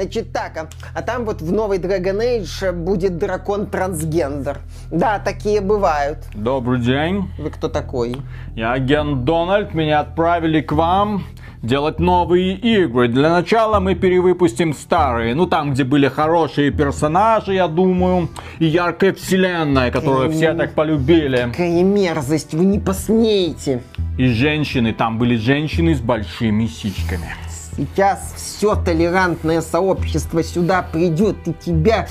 Значит 0.00 0.32
так, 0.32 0.56
а, 0.56 0.68
а 0.94 1.02
там 1.02 1.26
вот 1.26 1.42
в 1.42 1.52
новой 1.52 1.76
Dragon 1.76 2.18
Age 2.22 2.72
будет 2.72 3.18
дракон-трансгендер. 3.18 4.56
Да, 4.90 5.18
такие 5.18 5.60
бывают. 5.60 6.20
Добрый 6.34 6.80
день. 6.80 7.30
Вы 7.38 7.50
кто 7.50 7.68
такой? 7.68 8.16
Я 8.56 8.72
агент 8.72 9.24
Дональд, 9.24 9.74
меня 9.74 10.00
отправили 10.00 10.62
к 10.62 10.72
вам 10.72 11.24
делать 11.62 12.00
новые 12.00 12.54
игры. 12.54 13.08
Для 13.08 13.28
начала 13.28 13.78
мы 13.78 13.94
перевыпустим 13.94 14.72
старые, 14.72 15.34
ну 15.34 15.46
там, 15.46 15.74
где 15.74 15.84
были 15.84 16.08
хорошие 16.08 16.70
персонажи, 16.70 17.52
я 17.52 17.68
думаю, 17.68 18.30
и 18.58 18.64
яркая 18.64 19.12
вселенная, 19.12 19.90
которую 19.90 20.32
все 20.32 20.54
так 20.54 20.72
полюбили. 20.72 21.48
Какая 21.50 21.82
мерзость, 21.82 22.54
вы 22.54 22.64
не 22.64 22.78
посмеете. 22.78 23.82
И 24.16 24.28
женщины, 24.28 24.94
там 24.94 25.18
были 25.18 25.36
женщины 25.36 25.94
с 25.94 26.00
большими 26.00 26.64
сиськами. 26.68 27.34
Сейчас 27.76 28.34
все 28.36 28.74
толерантное 28.74 29.60
сообщество 29.60 30.42
сюда 30.42 30.82
придет 30.82 31.36
и 31.46 31.52
тебя 31.52 32.06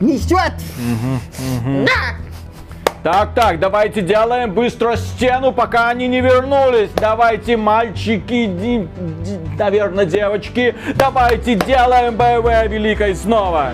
несет. 0.00 0.52
Да! 1.64 2.16
Так, 3.02 3.34
так, 3.34 3.58
давайте 3.58 4.00
делаем 4.00 4.52
быстро 4.52 4.94
стену, 4.94 5.52
пока 5.52 5.88
они 5.88 6.06
не 6.06 6.20
вернулись. 6.20 6.90
Давайте, 6.94 7.56
мальчики, 7.56 8.46
ди, 8.46 8.86
ди, 9.24 9.38
наверное, 9.58 10.04
девочки, 10.04 10.76
давайте 10.94 11.56
делаем 11.56 12.14
БВ 12.14 12.70
великой 12.70 13.16
снова. 13.16 13.72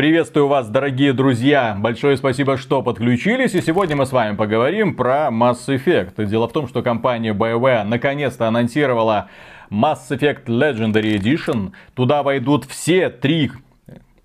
Приветствую 0.00 0.48
вас, 0.48 0.66
дорогие 0.66 1.12
друзья! 1.12 1.76
Большое 1.78 2.16
спасибо, 2.16 2.56
что 2.56 2.80
подключились. 2.80 3.54
И 3.54 3.60
сегодня 3.60 3.96
мы 3.96 4.06
с 4.06 4.12
вами 4.12 4.34
поговорим 4.34 4.94
про 4.94 5.28
Mass 5.30 5.66
Effect. 5.68 6.24
Дело 6.24 6.48
в 6.48 6.54
том, 6.54 6.68
что 6.68 6.80
компания 6.80 7.34
BioWare 7.34 7.84
наконец-то 7.84 8.48
анонсировала 8.48 9.28
Mass 9.70 9.98
Effect 10.08 10.46
Legendary 10.46 11.18
Edition. 11.18 11.72
Туда 11.92 12.22
войдут 12.22 12.64
все 12.64 13.10
три 13.10 13.52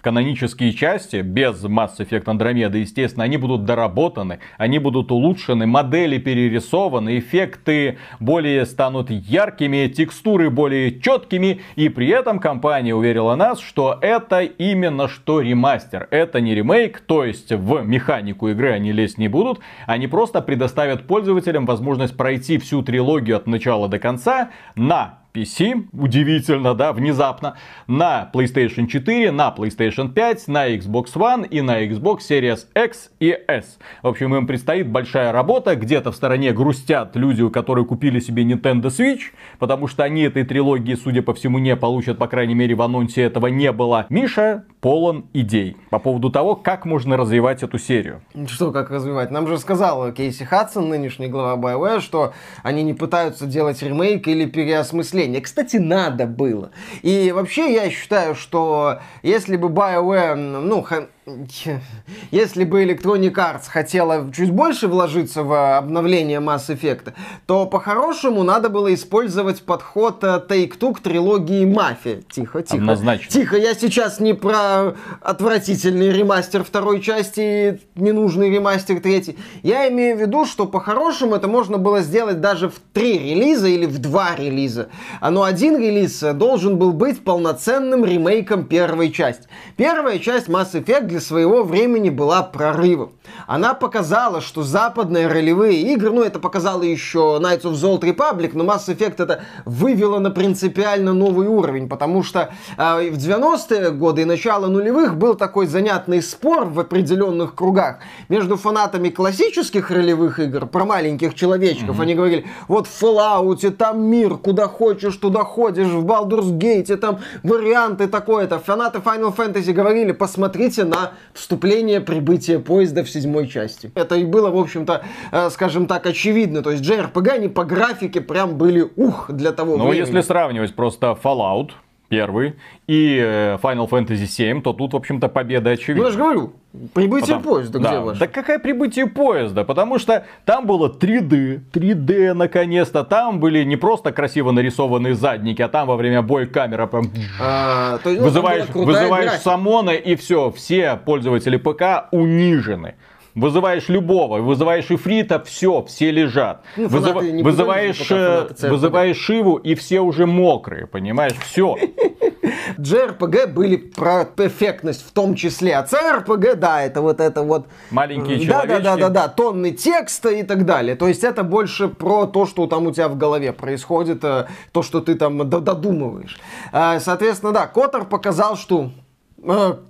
канонические 0.06 0.72
части, 0.72 1.22
без 1.24 1.64
Mass 1.64 1.98
Effect 1.98 2.26
Andromeda, 2.26 2.78
естественно, 2.78 3.24
они 3.24 3.38
будут 3.38 3.66
доработаны, 3.66 4.38
они 4.60 4.78
будут 4.78 5.12
улучшены, 5.12 5.66
модели 5.66 6.20
перерисованы, 6.20 7.18
эффекты 7.18 7.98
более 8.20 8.68
станут 8.68 9.10
яркими, 9.10 9.88
текстуры 9.88 10.52
более 10.52 11.02
четкими, 11.02 11.62
и 11.76 11.90
при 11.90 12.08
этом 12.10 12.38
компания 12.38 12.94
уверила 12.94 13.34
нас, 13.36 13.60
что 13.60 13.98
это 14.00 14.42
именно 14.42 15.08
что 15.08 15.42
ремастер, 15.42 16.08
это 16.12 16.40
не 16.40 16.54
ремейк, 16.54 17.00
то 17.00 17.26
есть 17.26 17.52
в 17.52 17.82
механику 17.82 18.50
игры 18.50 18.74
они 18.74 18.92
лезть 18.92 19.18
не 19.18 19.28
будут, 19.28 19.60
они 19.88 20.06
просто 20.06 20.44
предоставят 20.44 21.08
пользователям 21.08 21.66
возможность 21.66 22.16
пройти 22.16 22.60
всю 22.60 22.84
трилогию 22.84 23.38
от 23.38 23.48
начала 23.48 23.88
до 23.88 23.98
конца 23.98 24.52
на 24.76 25.25
PC, 25.36 25.88
удивительно, 25.92 26.74
да, 26.74 26.94
внезапно, 26.94 27.58
на 27.88 28.30
PlayStation 28.34 28.88
4, 28.88 29.32
на 29.32 29.54
PlayStation 29.56 30.14
5, 30.14 30.48
на 30.48 30.70
Xbox 30.70 31.14
One 31.16 31.46
и 31.48 31.62
на 31.62 31.84
Xbox 31.84 32.20
Series 32.30 32.66
X 32.74 33.12
и 33.20 33.38
S. 33.48 33.78
В 34.02 34.08
общем, 34.08 34.34
им 34.34 34.48
предстоит 34.48 34.88
большая 34.88 35.32
работа, 35.34 35.76
где-то 35.76 36.12
в 36.12 36.16
стороне 36.16 36.54
грустят 36.54 37.16
люди, 37.16 37.48
которые 37.50 37.86
купили 37.86 38.20
себе 38.20 38.44
Nintendo 38.44 38.86
Switch, 38.86 39.34
потому 39.60 39.88
что 39.88 40.04
они 40.04 40.22
этой 40.22 40.46
трилогии, 40.46 40.96
судя 40.96 41.22
по 41.22 41.34
всему, 41.34 41.60
не 41.60 41.76
получат, 41.76 42.18
по 42.18 42.28
крайней 42.28 42.56
мере, 42.56 42.76
в 42.76 42.82
анонсе 42.82 43.24
этого 43.24 43.48
не 43.48 43.72
было. 43.74 44.06
Миша 44.10 44.64
полон 44.80 45.26
идей 45.34 45.76
по 45.90 46.00
поводу 46.00 46.30
того, 46.30 46.56
как 46.56 46.86
можно 46.86 47.18
развивать 47.18 47.64
эту 47.64 47.78
серию. 47.78 48.22
Что, 48.48 48.72
как 48.72 48.90
развивать? 48.90 49.32
Нам 49.32 49.48
же 49.48 49.58
сказал 49.58 50.12
Кейси 50.14 50.44
Хадсон, 50.44 50.90
нынешний 50.90 51.28
глава 51.28 51.56
BioWare, 51.60 52.00
что 52.00 52.34
они 52.64 52.84
не 52.84 52.94
пытаются 52.94 53.46
делать 53.46 53.82
ремейк 53.82 54.28
или 54.28 54.46
переосмысление 54.46 55.25
поколения. 55.26 55.42
Кстати, 55.42 55.78
надо 55.78 56.26
было. 56.26 56.72
И 57.02 57.32
вообще 57.32 57.74
я 57.74 57.90
считаю, 57.90 58.36
что 58.36 59.00
если 59.24 59.58
бы 59.58 59.70
BioWare, 59.70 60.36
ну, 60.36 60.86
если 62.32 62.64
бы 62.66 62.84
Electronic 62.84 63.34
Arts 63.34 63.64
хотела 63.68 64.32
чуть 64.32 64.52
больше 64.52 64.88
вложиться 64.88 65.44
в 65.44 65.78
обновление 65.78 66.40
Mass 66.40 66.68
Effect, 66.68 67.14
то 67.48 67.66
по-хорошему 67.66 68.44
надо 68.44 68.70
было 68.70 68.94
использовать 68.94 69.64
подход 69.64 70.24
э, 70.24 70.42
Take-Two 70.48 70.94
к 70.94 71.00
трилогии 71.00 71.66
Мафия. 71.66 72.22
Тихо, 72.30 72.62
тихо. 72.62 72.78
Однозначно. 72.78 73.32
Тихо, 73.32 73.58
я 73.58 73.74
сейчас 73.74 74.20
не 74.20 74.34
про 74.34 74.96
отвратительный 75.22 76.12
ремастер 76.12 76.64
второй 76.64 77.02
части 77.02 77.40
и 77.40 77.80
ненужный 78.00 78.52
ремастер 78.52 79.00
третий. 79.00 79.38
Я 79.64 79.90
имею 79.90 80.18
в 80.18 80.22
виду, 80.22 80.46
что 80.46 80.68
по-хорошему 80.68 81.36
это 81.36 81.48
можно 81.48 81.80
было 81.80 82.02
сделать 82.02 82.40
даже 82.40 82.70
в 82.70 82.76
три 82.94 83.18
релиза 83.18 83.68
или 83.68 83.88
в 83.88 83.98
два 83.98 84.36
релиза. 84.36 84.90
А 85.22 85.32
но 85.32 85.44
один 85.44 85.78
релиз 85.78 86.20
должен 86.36 86.78
был 86.78 86.94
быть 86.94 87.24
полноценным 87.24 88.06
ремейком 88.06 88.66
первой 88.66 89.12
части. 89.12 89.48
Первая 89.76 90.20
часть 90.20 90.48
Mass 90.48 90.74
Effect 90.74 91.15
для 91.16 91.22
своего 91.22 91.64
времени 91.64 92.10
была 92.10 92.44
прорывом. 92.44 93.14
Она 93.48 93.74
показала, 93.74 94.42
что 94.42 94.64
западные 94.64 95.28
ролевые 95.28 95.80
игры, 95.94 96.12
ну 96.12 96.22
это 96.22 96.40
показало 96.40 96.84
еще 96.84 97.40
Knights 97.42 97.62
of 97.62 97.72
the 97.72 97.98
Old 97.98 98.02
Republic, 98.02 98.52
но 98.54 98.66
Mass 98.66 98.88
Effect 98.88 99.24
это 99.24 99.46
вывело 99.64 100.20
на 100.20 100.30
принципиально 100.30 101.14
новый 101.14 101.48
уровень, 101.48 101.88
потому 101.88 102.22
что 102.22 102.50
э, 102.78 103.10
в 103.10 103.16
90-е 103.16 103.92
годы 103.92 104.24
и 104.24 104.26
начало 104.26 104.68
нулевых 104.68 105.16
был 105.16 105.36
такой 105.36 105.68
занятный 105.68 106.22
спор 106.22 106.66
в 106.66 106.82
определенных 106.82 107.56
кругах 107.56 108.00
между 108.28 108.58
фанатами 108.58 109.08
классических 109.08 109.92
ролевых 109.92 110.40
игр 110.40 110.66
про 110.66 110.84
маленьких 110.84 111.34
человечков. 111.34 111.98
Mm-hmm. 111.98 112.02
Они 112.02 112.16
говорили, 112.16 112.46
вот 112.68 112.88
в 112.88 113.02
Fallout 113.02 113.70
там 113.72 114.04
мир, 114.04 114.36
куда 114.36 114.68
хочешь, 114.68 115.16
туда 115.16 115.46
ходишь, 115.46 115.88
в 115.88 116.06
Baldur's 116.06 116.52
Gate 116.52 116.94
там 116.98 117.20
варианты 117.44 118.08
такое-то. 118.10 118.60
Фанаты 118.60 119.00
Final 119.00 119.34
Fantasy 119.34 119.72
говорили, 119.72 120.12
посмотрите 120.12 120.84
на 120.84 121.05
вступление 121.34 122.02
прибытия 122.02 122.60
поезда 122.60 123.04
в 123.04 123.10
седьмой 123.10 123.48
части. 123.48 123.92
Это 123.96 124.16
и 124.16 124.24
было, 124.24 124.50
в 124.50 124.58
общем-то, 124.58 125.04
э, 125.32 125.50
скажем 125.50 125.88
так, 125.88 126.06
очевидно. 126.06 126.62
То 126.62 126.72
есть 126.72 126.84
JRPG, 126.84 127.30
они 127.32 127.48
по 127.48 127.64
графике 127.66 128.22
прям 128.22 128.58
были 128.58 128.90
ух 128.96 129.30
для 129.32 129.52
того 129.52 129.78
Ну, 129.78 129.88
времени. 129.90 130.06
если 130.08 130.22
сравнивать 130.22 130.76
просто 130.76 131.18
Fallout, 131.22 131.72
первый, 132.10 132.56
и 132.88 133.20
э, 133.22 133.58
Final 133.62 133.90
Fantasy 133.90 134.26
7, 134.26 134.62
то 134.62 134.74
тут, 134.74 134.94
в 134.94 134.96
общем-то, 134.96 135.28
победа 135.28 135.72
очевидна. 135.72 136.04
Ну, 136.04 136.08
я 136.10 136.14
же 136.14 136.20
говорю, 136.20 136.54
прибытие 136.94 137.38
Потому... 137.38 137.44
поезда, 137.44 137.80
да. 137.80 137.90
где 137.90 138.00
ваше? 138.00 138.20
Да 138.20 138.28
какое 138.28 138.60
прибытие 138.60 139.08
поезда? 139.08 139.64
Потому 139.64 140.00
что 140.00 140.26
там 140.46 140.66
было 140.66 140.90
3D, 140.90 141.62
3D 141.74 142.34
наконец-то. 142.34 143.04
Там 143.04 143.40
были 143.40 143.64
не 143.64 143.76
просто 143.76 144.12
красиво 144.12 144.52
нарисованные 144.52 145.16
задники, 145.16 145.62
а 145.62 145.68
там 145.68 145.88
во 145.88 145.96
время 145.96 146.22
боя 146.22 146.46
камера 146.46 146.86
прям... 146.86 147.06
А, 147.42 147.98
то 148.00 148.10
есть, 148.10 148.22
ну, 148.22 148.28
вызываешь 148.28 148.68
вызываешь 148.70 149.32
самона 149.42 149.92
и 149.92 150.16
все, 150.16 150.52
все 150.52 150.96
пользователи 150.96 151.58
ПК 151.58 152.08
унижены. 152.12 152.96
Вызываешь 153.36 153.90
любого, 153.90 154.40
вызываешь 154.40 154.90
ифрита, 154.90 155.44
все, 155.44 155.84
все 155.84 156.10
лежат. 156.10 156.64
Ну, 156.78 156.88
Вызыв... 156.88 157.16
Вызываешь, 157.44 158.10
э, 158.10 158.48
вызываешь 158.62 159.18
Шиву, 159.18 159.58
и 159.58 159.76
все 159.76 160.00
уже 160.00 160.26
мокрые, 160.26 160.88
понимаешь? 160.88 161.34
Все. 161.44 161.76
JRPG 162.78 163.48
были 163.48 163.76
про 163.76 164.28
эффектность 164.38 165.06
в 165.06 165.12
том 165.12 165.36
числе, 165.36 165.76
а 165.76 165.84
CRPG, 165.84 166.56
да, 166.56 166.82
это 166.82 167.02
вот 167.02 167.20
это 167.20 167.42
вот... 167.44 167.68
Маленькие 167.92 168.38
да, 168.38 168.46
человечки. 168.46 168.84
Да, 168.84 168.96
да, 168.96 169.02
да, 169.02 169.10
да, 169.10 169.28
тонны 169.28 169.72
текста 169.72 170.30
и 170.30 170.44
так 170.44 170.66
далее. 170.66 170.96
То 170.96 171.08
есть 171.08 171.24
это 171.24 171.44
больше 171.44 171.88
про 171.88 172.26
то, 172.28 172.46
что 172.46 172.68
там 172.68 172.88
у 172.88 172.92
тебя 172.92 173.10
в 173.10 173.18
голове 173.18 173.54
происходит, 173.54 174.24
э, 174.24 174.48
то, 174.72 174.82
что 174.82 175.02
ты 175.02 175.16
там 175.16 175.50
додумываешь. 175.50 176.38
Э, 176.72 177.00
соответственно, 177.00 177.52
да, 177.52 177.68
Котор 177.68 178.06
показал, 178.06 178.56
что 178.56 178.92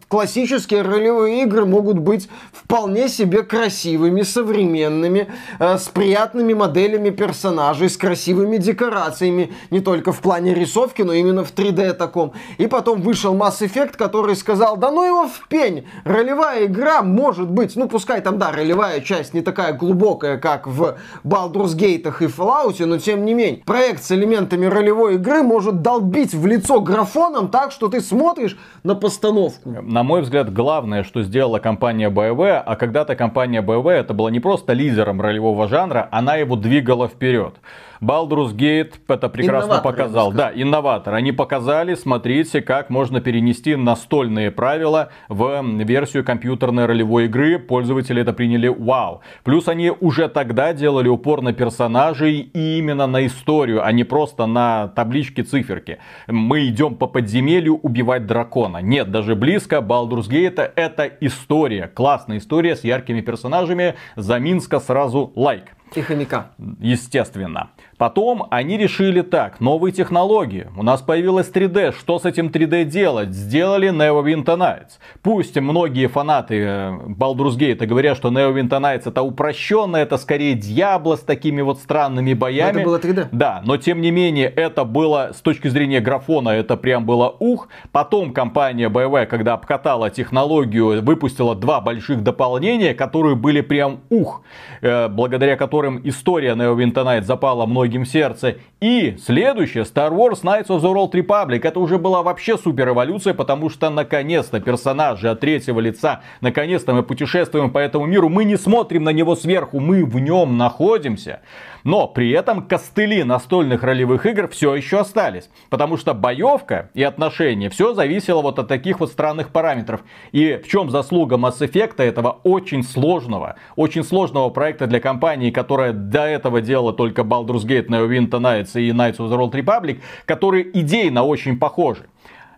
классические 0.10 0.82
ролевые 0.82 1.44
игры 1.44 1.66
могут 1.66 2.00
быть 2.00 2.30
вполне 2.52 3.10
себе 3.10 3.44
красивыми, 3.44 4.24
современными, 4.24 5.28
э, 5.60 5.78
с 5.78 5.88
приятными 5.88 6.54
моделями 6.54 7.10
персонажей, 7.10 7.90
с 7.90 7.98
красивыми 7.98 8.58
декорациями, 8.58 9.54
не 9.70 9.80
только 9.80 10.12
в 10.12 10.20
плане 10.20 10.54
рисовки, 10.54 11.04
но 11.04 11.14
именно 11.14 11.44
в 11.44 11.54
3D 11.54 11.94
таком. 11.94 12.34
И 12.58 12.68
потом 12.68 13.02
вышел 13.02 13.36
Mass 13.36 13.60
Effect, 13.62 13.98
который 13.98 14.36
сказал, 14.36 14.78
да 14.78 14.92
ну 14.92 15.04
его 15.04 15.28
в 15.28 15.48
пень, 15.48 15.88
ролевая 16.04 16.66
игра 16.66 17.02
может 17.02 17.50
быть, 17.50 17.76
ну 17.76 17.88
пускай 17.88 18.22
там, 18.22 18.38
да, 18.38 18.52
ролевая 18.52 19.02
часть 19.02 19.34
не 19.34 19.42
такая 19.42 19.74
глубокая, 19.74 20.38
как 20.38 20.68
в 20.68 20.98
Baldur's 21.24 21.76
Gate 21.76 22.14
и 22.20 22.26
Fallout, 22.26 22.84
но 22.86 22.98
тем 22.98 23.26
не 23.26 23.34
менее, 23.34 23.62
проект 23.66 24.04
с 24.04 24.12
элементами 24.12 24.66
ролевой 24.66 25.16
игры 25.16 25.44
может 25.44 25.82
долбить 25.82 26.34
в 26.34 26.46
лицо 26.46 26.82
графоном 26.82 27.50
так, 27.50 27.72
что 27.72 27.88
ты 27.88 28.02
смотришь 28.02 28.58
на 28.84 28.96
постановку 28.96 29.35
на 29.66 30.04
мой 30.04 30.22
взгляд, 30.22 30.52
главное, 30.54 31.04
что 31.04 31.24
сделала 31.24 31.60
компания 31.60 32.10
BioWare, 32.10 32.62
а 32.66 32.76
когда-то 32.76 33.16
компания 33.16 33.62
BioWare 33.62 34.00
это 34.00 34.14
была 34.14 34.32
не 34.32 34.40
просто 34.40 34.74
лидером 34.74 35.22
ролевого 35.22 35.68
жанра, 35.68 36.08
она 36.12 36.36
его 36.36 36.56
двигала 36.56 37.08
вперед. 37.08 37.56
Baldur's 38.02 38.54
Gate 38.54 38.94
это 39.08 39.30
прекрасно 39.30 39.68
Инноватор, 39.68 39.92
показал. 39.92 40.32
Да, 40.32 40.52
инноватор. 40.54 41.14
Они 41.14 41.32
показали, 41.32 41.96
смотрите, 41.96 42.62
как 42.62 42.90
можно 42.90 43.22
перенести 43.22 43.76
настольные 43.76 44.52
правила 44.52 45.10
в 45.30 45.64
версию 45.84 46.24
компьютерной 46.24 46.86
ролевой 46.86 47.26
игры. 47.26 47.60
Пользователи 47.60 48.22
это 48.22 48.34
приняли 48.34 48.68
вау. 48.68 49.22
Плюс 49.44 49.68
они 49.68 49.92
уже 49.92 50.28
тогда 50.28 50.74
делали 50.74 51.08
упор 51.08 51.42
на 51.42 51.54
персонажей 51.54 52.50
и 52.54 52.78
именно 52.78 53.08
на 53.08 53.26
историю, 53.26 53.86
а 53.86 53.92
не 53.92 54.04
просто 54.04 54.46
на 54.46 54.90
таблички 54.90 55.42
циферки. 55.42 56.00
Мы 56.28 56.68
идем 56.68 56.96
по 56.96 57.08
подземелью 57.08 57.78
убивать 57.78 58.26
дракона. 58.26 58.78
Нет, 58.78 59.12
даже 59.12 59.36
близко. 59.36 59.78
Baldur's 59.78 60.30
Gate 60.30 60.72
это 60.76 61.10
история. 61.22 61.88
Классная 61.88 62.38
история 62.38 62.76
с 62.76 62.84
яркими 62.84 63.22
персонажами. 63.22 63.96
За 64.16 64.40
Минска 64.40 64.80
сразу 64.80 65.32
лайк. 65.36 65.76
И 65.94 66.02
хомяка. 66.02 66.52
Естественно. 66.80 67.70
Потом 67.98 68.48
они 68.52 68.78
решили 68.78 69.22
так, 69.22 69.62
новые 69.62 69.94
технологии. 69.94 70.68
У 70.76 70.84
нас 70.84 71.02
появилась 71.02 71.50
3D. 71.50 71.98
Что 71.98 72.20
с 72.20 72.26
этим 72.26 72.48
3D 72.48 72.84
делать? 72.84 73.30
Сделали 73.30 73.90
Neverwinter 73.90 74.58
Nights. 74.58 75.00
Пусть 75.22 75.58
многие 75.58 76.08
фанаты 76.08 76.56
э, 76.56 76.92
Baldur's 77.08 77.58
Gate 77.58 77.86
говорят, 77.86 78.18
что 78.18 78.30
Neverwinter 78.30 78.82
Nights 78.82 79.04
это 79.06 79.22
упрощенно, 79.22 79.96
это 79.96 80.18
скорее 80.18 80.56
Диабло 80.56 81.16
с 81.16 81.22
такими 81.22 81.62
вот 81.62 81.80
странными 81.80 82.34
боями. 82.34 82.74
Но 82.74 82.80
это 82.80 82.90
было 82.90 83.00
3D. 83.00 83.28
Да, 83.32 83.62
но 83.66 83.78
тем 83.78 84.02
не 84.02 84.12
менее 84.12 84.48
это 84.48 84.84
было 84.84 85.32
с 85.34 85.40
точки 85.40 85.70
зрения 85.70 86.02
графона, 86.02 86.50
это 86.50 86.76
прям 86.76 87.06
было 87.06 87.34
ух. 87.40 87.70
Потом 87.94 88.34
компания 88.34 88.90
BioWare, 88.90 89.26
когда 89.26 89.54
обкатала 89.54 90.10
технологию, 90.10 91.02
выпустила 91.02 91.56
два 91.56 91.80
больших 91.80 92.24
дополнения, 92.24 92.94
которые 92.94 93.36
были 93.36 93.62
прям 93.62 94.02
ух, 94.10 94.42
э, 94.82 95.08
благодаря 95.08 95.56
которым 95.56 96.02
история 96.04 96.56
Neverwinter 96.56 97.06
Nights 97.06 97.24
запала 97.24 97.66
многим 97.66 97.85
многим 97.86 98.06
сердце. 98.06 98.58
И 98.82 99.16
следующее, 99.24 99.84
Star 99.84 100.12
Wars 100.12 100.42
Knights 100.44 100.68
of 100.68 100.82
the 100.82 100.94
Old 100.94 101.12
Republic. 101.12 101.62
Это 101.64 101.80
уже 101.80 101.98
была 101.98 102.24
вообще 102.24 102.58
супер 102.58 102.90
эволюция, 102.90 103.34
потому 103.34 103.70
что 103.70 103.90
наконец-то 103.90 104.60
персонажи 104.60 105.30
от 105.30 105.40
третьего 105.40 105.80
лица, 105.80 106.22
наконец-то 106.42 106.94
мы 106.94 107.04
путешествуем 107.04 107.72
по 107.72 107.78
этому 107.78 108.06
миру. 108.06 108.30
Мы 108.30 108.44
не 108.44 108.58
смотрим 108.58 109.04
на 109.04 109.12
него 109.12 109.36
сверху, 109.36 109.80
мы 109.80 110.04
в 110.04 110.20
нем 110.20 110.58
находимся. 110.58 111.42
Но 111.84 112.08
при 112.08 112.32
этом 112.32 112.64
костыли 112.64 113.24
настольных 113.24 113.84
ролевых 113.84 114.26
игр 114.26 114.48
все 114.48 114.74
еще 114.74 115.00
остались. 115.00 115.50
Потому 115.70 115.98
что 115.98 116.16
боевка 116.16 116.90
и 116.96 117.04
отношения, 117.04 117.70
все 117.70 117.94
зависело 117.94 118.42
вот 118.42 118.58
от 118.58 118.68
таких 118.68 119.00
вот 119.00 119.12
странных 119.12 119.50
параметров. 119.50 120.02
И 120.32 120.60
в 120.64 120.68
чем 120.68 120.90
заслуга 120.90 121.36
Mass 121.36 121.60
Effect 121.60 122.04
этого 122.04 122.40
очень 122.44 122.84
сложного, 122.84 123.58
очень 123.76 124.04
сложного 124.04 124.50
проекта 124.50 124.88
для 124.88 125.00
компании, 125.00 125.52
которая 125.52 125.94
до 125.94 126.22
этого 126.22 126.60
делала 126.60 126.92
только 126.92 127.22
Baldur's 127.22 127.66
Gate, 127.66 127.75
Neverwinter 127.84 128.40
Nights 128.40 128.76
и 128.76 128.92
Knights 128.92 129.18
of 129.18 129.30
the 129.30 129.38
Old 129.38 129.52
Republic, 129.52 130.00
которые 130.26 130.70
идейно 130.80 131.24
очень 131.24 131.58
похожи 131.58 132.06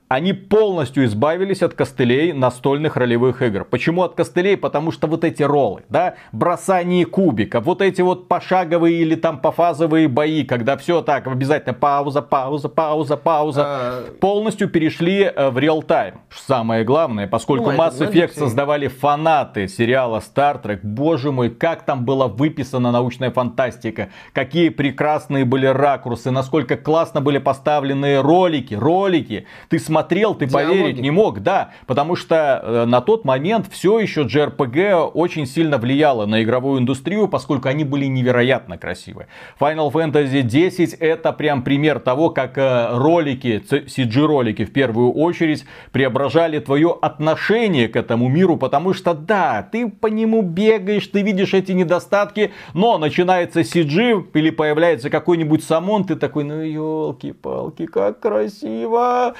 они 0.09 0.31
полностью 0.31 1.03
избавились 1.05 1.61
от 1.61 1.73
костылей 1.73 2.31
настольных 2.31 2.95
ролевых 2.95 3.41
игр. 3.41 3.65
Почему 3.65 4.03
от 4.03 4.15
костылей? 4.15 4.55
Потому 4.55 4.91
что 4.91 5.07
вот 5.07 5.25
эти 5.25 5.43
роллы, 5.43 5.83
да, 5.89 6.15
бросание 6.31 7.05
кубика, 7.05 7.59
вот 7.59 7.81
эти 7.81 8.01
вот 8.01 8.29
пошаговые 8.29 9.01
или 9.01 9.15
там 9.15 9.39
пофазовые 9.39 10.07
бои, 10.07 10.45
когда 10.45 10.77
все 10.77 11.01
так, 11.01 11.27
обязательно 11.27 11.73
пауза, 11.73 12.21
пауза, 12.21 12.69
пауза, 12.69 13.17
пауза, 13.17 13.63
а... 13.65 14.05
полностью 14.21 14.69
перешли 14.69 15.23
э, 15.23 15.49
в 15.49 15.57
реал-тайм. 15.57 16.21
Самое 16.29 16.85
главное, 16.85 17.27
поскольку 17.27 17.71
ну, 17.71 17.77
Mass 17.77 17.99
Effect 17.99 18.39
создавали 18.39 18.87
фанаты 18.87 19.67
сериала 19.67 20.19
Star 20.19 20.61
Trek, 20.61 20.79
боже 20.83 21.33
мой, 21.33 21.49
как 21.49 21.83
там 21.83 22.05
была 22.05 22.29
выписана 22.29 22.91
научная 22.91 23.31
фантастика, 23.31 24.09
какие 24.31 24.69
прекрасные 24.69 25.43
были 25.43 25.65
ракурсы, 25.65 26.31
насколько 26.31 26.77
классно 26.77 27.19
были 27.19 27.39
поставлены 27.39 28.21
ролики, 28.21 28.73
ролики. 28.73 29.45
Ты 29.67 29.79
смотришь 29.79 29.96
смотрел, 29.97 30.35
ты 30.35 30.45
Диалоги. 30.45 30.67
поверить 30.67 30.99
не 31.01 31.11
мог, 31.11 31.39
да, 31.39 31.71
потому 31.87 32.15
что 32.15 32.61
э, 32.63 32.85
на 32.85 33.01
тот 33.01 33.25
момент 33.25 33.67
все 33.71 33.99
еще 33.99 34.21
JRPG 34.21 35.11
очень 35.13 35.47
сильно 35.47 35.77
влияло 35.77 36.25
на 36.25 36.43
игровую 36.43 36.81
индустрию, 36.81 37.27
поскольку 37.27 37.67
они 37.67 37.83
были 37.83 38.05
невероятно 38.05 38.77
красивы. 38.77 39.25
Final 39.59 39.91
Fantasy 39.91 40.41
10 40.43 40.93
это 40.93 41.33
прям 41.33 41.63
пример 41.63 41.99
того, 41.99 42.29
как 42.29 42.57
э, 42.57 42.89
ролики, 42.91 43.63
CG-ролики 43.67 44.65
в 44.65 44.71
первую 44.71 45.11
очередь, 45.13 45.65
преображали 45.91 46.59
твое 46.59 46.95
отношение 47.01 47.87
к 47.87 47.95
этому 47.95 48.29
миру, 48.29 48.57
потому 48.57 48.93
что 48.93 49.13
да, 49.13 49.67
ты 49.71 49.89
по 49.89 50.07
нему 50.07 50.43
бегаешь, 50.43 51.07
ты 51.07 51.23
видишь 51.23 51.53
эти 51.53 51.71
недостатки, 51.71 52.51
но 52.73 52.97
начинается 52.99 53.61
CG 53.61 54.27
или 54.33 54.51
появляется 54.51 55.09
какой-нибудь 55.09 55.63
самон, 55.63 56.03
ты 56.03 56.15
такой, 56.15 56.43
ну 56.43 56.61
елки-палки, 56.61 57.87
как 57.87 58.19
красиво. 58.19 59.33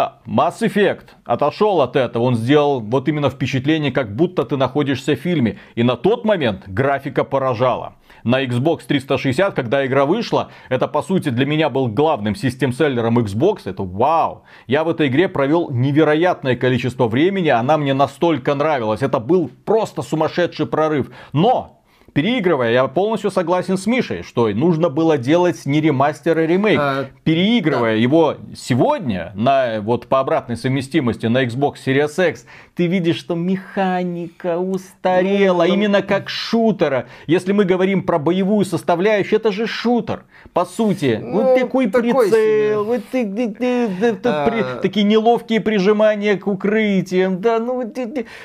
А, 0.00 0.20
Mass 0.26 0.62
Effect 0.62 1.08
отошел 1.26 1.82
от 1.82 1.94
этого, 1.94 2.22
он 2.22 2.34
сделал 2.34 2.80
вот 2.80 3.06
именно 3.08 3.28
впечатление, 3.28 3.92
как 3.92 4.16
будто 4.16 4.44
ты 4.44 4.56
находишься 4.56 5.14
в 5.14 5.18
фильме. 5.18 5.58
И 5.74 5.82
на 5.82 5.96
тот 5.96 6.24
момент 6.24 6.66
графика 6.66 7.22
поражала. 7.22 7.96
На 8.24 8.42
Xbox 8.42 8.80
360, 8.86 9.54
когда 9.54 9.84
игра 9.84 10.06
вышла, 10.06 10.50
это 10.70 10.88
по 10.88 11.02
сути 11.02 11.28
для 11.28 11.44
меня 11.44 11.68
был 11.68 11.88
главным 11.88 12.34
систем-селлером 12.34 13.18
Xbox. 13.18 13.62
Это 13.66 13.82
вау. 13.82 14.44
Я 14.66 14.84
в 14.84 14.88
этой 14.88 15.08
игре 15.08 15.28
провел 15.28 15.70
невероятное 15.70 16.56
количество 16.56 17.06
времени, 17.06 17.48
она 17.48 17.76
мне 17.76 17.92
настолько 17.92 18.54
нравилась. 18.54 19.02
Это 19.02 19.20
был 19.20 19.50
просто 19.66 20.00
сумасшедший 20.00 20.66
прорыв. 20.66 21.10
Но 21.34 21.79
Переигрывая, 22.12 22.72
я 22.72 22.86
полностью 22.88 23.30
согласен 23.30 23.76
с 23.76 23.86
Мишей, 23.86 24.22
что 24.22 24.48
нужно 24.48 24.88
было 24.88 25.16
делать 25.16 25.64
не 25.66 25.80
ремастер, 25.80 26.38
а 26.38 26.46
ремейк. 26.46 26.78
А, 26.80 27.06
Переигрывая 27.24 27.94
да. 27.94 28.00
его 28.00 28.36
сегодня, 28.56 29.32
на, 29.34 29.80
вот 29.80 30.06
по 30.06 30.20
обратной 30.20 30.56
совместимости 30.56 31.26
на 31.26 31.44
Xbox 31.44 31.76
Series 31.86 32.30
X, 32.30 32.46
ты 32.74 32.86
видишь, 32.86 33.16
что 33.16 33.34
механика 33.34 34.58
устарела, 34.58 35.64
ну, 35.64 35.74
именно 35.74 36.02
как 36.02 36.28
шутера. 36.28 37.06
Если 37.26 37.52
мы 37.52 37.64
говорим 37.64 38.02
про 38.02 38.18
боевую 38.18 38.64
составляющую, 38.64 39.38
это 39.38 39.52
же 39.52 39.66
шутер. 39.66 40.24
По 40.52 40.64
сути, 40.64 41.20
ну, 41.22 41.42
вот 41.42 41.54
такой, 41.58 41.86
такой 41.88 42.30
прицел, 42.30 42.84
вот 42.84 43.02
ты, 43.12 43.24
ты, 43.24 43.48
ты, 43.50 44.14
ты, 44.14 44.28
а... 44.28 44.48
при, 44.48 44.80
такие 44.82 45.04
неловкие 45.04 45.60
прижимания 45.60 46.36
к 46.36 46.46
укрытиям, 46.46 47.40
да, 47.40 47.58
ну 47.58 47.84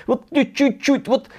вот 0.08 0.26
чуть-чуть, 0.54 1.08
вот 1.08 1.30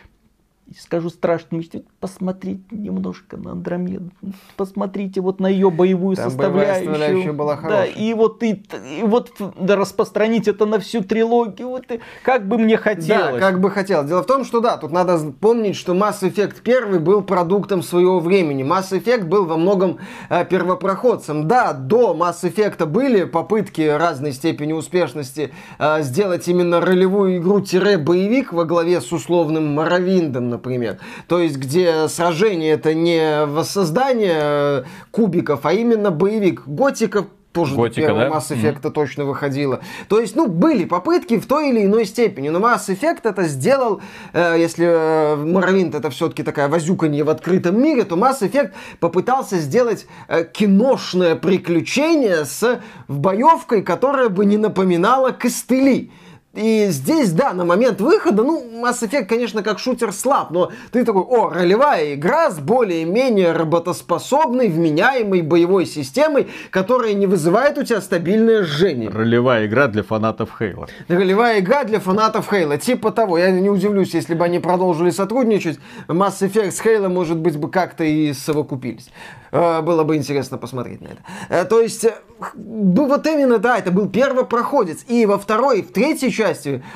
скажу 0.79 1.11
страшно, 1.11 1.63
посмотрите 2.01 2.63
немножко 2.71 3.37
на 3.37 3.53
Андромеду, 3.53 4.11
посмотрите 4.57 5.21
вот 5.21 5.41
на 5.41 5.47
ее 5.47 5.71
боевую 5.71 6.17
Там 6.17 6.31
составляющую. 6.31 6.87
Боевая 6.87 6.99
составляющая 6.99 7.33
была 7.33 7.57
хорошая. 7.57 7.87
Да, 7.87 8.01
и 8.01 8.15
вот, 8.15 8.43
и, 8.43 8.63
и 8.99 9.03
вот 9.03 9.33
да, 9.59 9.77
распространить 9.77 10.47
это 10.47 10.67
на 10.67 10.79
всю 10.79 11.03
трилогию, 11.03 11.69
вот, 11.69 11.91
и, 11.91 12.01
как 12.23 12.47
бы 12.47 12.59
мне 12.59 12.77
хотелось. 12.77 13.35
Да, 13.35 13.39
как 13.39 13.61
бы 13.61 13.71
хотелось. 13.71 14.09
Дело 14.09 14.23
в 14.23 14.27
том, 14.27 14.45
что 14.45 14.61
да, 14.61 14.77
тут 14.77 14.93
надо 14.93 15.19
помнить, 15.41 15.77
что 15.77 15.95
Mass 15.95 16.21
Effect 16.21 16.57
1 16.65 17.03
был 17.03 17.23
продуктом 17.23 17.83
своего 17.83 18.21
времени. 18.21 18.65
Mass 18.65 18.91
Effect 18.91 19.25
был 19.25 19.47
во 19.47 19.57
многом 19.57 19.99
э, 20.29 20.45
первопроходцем. 20.45 21.49
Да, 21.49 21.73
до 21.73 22.15
Mass 22.15 22.43
Effect 22.43 22.85
были 22.87 23.25
попытки 23.25 23.83
разной 23.83 24.33
степени 24.33 24.73
успешности 24.73 25.53
э, 25.79 26.03
сделать 26.03 26.47
именно 26.49 26.81
ролевую 26.81 27.39
игру-боевик 27.39 28.53
во 28.53 28.65
главе 28.65 29.01
с 29.01 29.11
условным 29.13 29.75
Моровиндом, 29.75 30.51
например. 30.51 30.99
То 31.27 31.41
есть, 31.41 31.57
где 31.57 31.86
сражение 32.09 32.73
это 32.73 32.95
не 32.95 33.45
воссоздание 33.47 34.39
э, 34.41 34.85
кубиков, 35.11 35.65
а 35.65 35.73
именно 35.73 36.11
боевик. 36.11 36.63
Готика 36.67 37.27
тоже 37.57 37.75
Готика, 37.75 38.09
до 38.09 38.15
да? 38.15 38.29
Mass 38.29 38.51
Effect 38.51 38.83
mm-hmm. 38.83 38.91
точно 38.91 39.25
выходила. 39.25 39.81
То 40.09 40.21
есть, 40.21 40.37
ну, 40.37 40.47
были 40.47 40.85
попытки 40.85 41.39
в 41.39 41.47
той 41.47 41.71
или 41.71 41.87
иной 41.87 42.05
степени, 42.05 42.51
но 42.51 42.59
Mass 42.59 42.89
Effect 42.89 43.21
это 43.25 43.45
сделал, 43.45 44.03
э, 44.35 44.57
если 44.59 44.87
э, 44.87 45.37
Morrowind 45.37 45.97
это 45.97 46.11
все-таки 46.11 46.43
такая 46.43 46.69
возюканье 46.69 47.25
в 47.25 47.31
открытом 47.31 47.83
мире, 47.83 48.05
то 48.05 48.17
Mass 48.17 48.43
Effect 48.43 48.73
попытался 49.01 49.57
сделать 49.57 50.07
э, 50.29 50.45
киношное 50.45 51.35
приключение 51.35 52.45
с 52.45 52.81
боевкой, 53.09 53.81
которая 53.83 54.29
бы 54.29 54.45
не 54.45 54.59
напоминала 54.59 55.31
костыли. 55.31 56.11
И 56.57 56.87
здесь, 56.89 57.33
да, 57.33 57.53
на 57.53 57.65
момент 57.67 58.01
выхода, 58.01 58.43
ну, 58.43 58.65
Mass 58.83 59.03
Effect, 59.03 59.27
конечно, 59.27 59.63
как 59.63 59.79
шутер 59.79 60.13
слаб, 60.13 60.51
но 60.51 60.73
ты 60.91 61.05
такой, 61.05 61.23
о, 61.23 61.51
ролевая 61.51 62.15
игра 62.15 62.51
с 62.51 62.59
более-менее 62.59 63.53
работоспособной, 63.53 64.69
вменяемой 64.69 65.43
боевой 65.43 65.85
системой, 65.85 66.49
которая 66.71 67.13
не 67.13 67.27
вызывает 67.27 67.77
у 67.77 67.83
тебя 67.83 68.01
стабильное 68.01 68.65
жжение. 68.65 69.11
Ролевая 69.11 69.67
игра 69.67 69.87
для 69.87 70.03
фанатов 70.03 70.51
Хейла. 70.59 70.89
Ролевая 71.09 71.61
игра 71.61 71.85
для 71.85 72.01
фанатов 72.01 72.49
Хейла. 72.49 72.79
Типа 72.79 73.11
того, 73.11 73.37
я 73.37 73.51
не 73.51 73.69
удивлюсь, 73.69 74.15
если 74.15 74.35
бы 74.35 74.45
они 74.45 74.59
продолжили 74.59 75.11
сотрудничать, 75.11 75.79
Mass 76.09 76.41
Effect 76.41 76.71
с 76.71 76.81
Хейла, 76.81 77.09
может 77.09 77.37
быть, 77.37 77.59
бы 77.59 77.71
как-то 77.71 78.03
и 78.05 78.33
совокупились. 78.33 79.11
Э, 79.53 79.83
было 79.83 80.05
бы 80.05 80.17
интересно 80.17 80.59
посмотреть 80.59 81.01
на 81.01 81.09
это. 81.09 81.23
Э, 81.49 81.65
то 81.65 81.81
есть, 81.81 82.07
вот 82.55 83.27
именно, 83.27 83.59
да, 83.59 83.79
это 83.79 83.91
был 83.91 84.09
первопроходец. 84.09 85.05
И 85.09 85.27
во 85.27 85.39
второй, 85.39 85.81
и 85.81 85.83
в 85.83 85.93
третьей 85.93 86.31
части, 86.31 86.46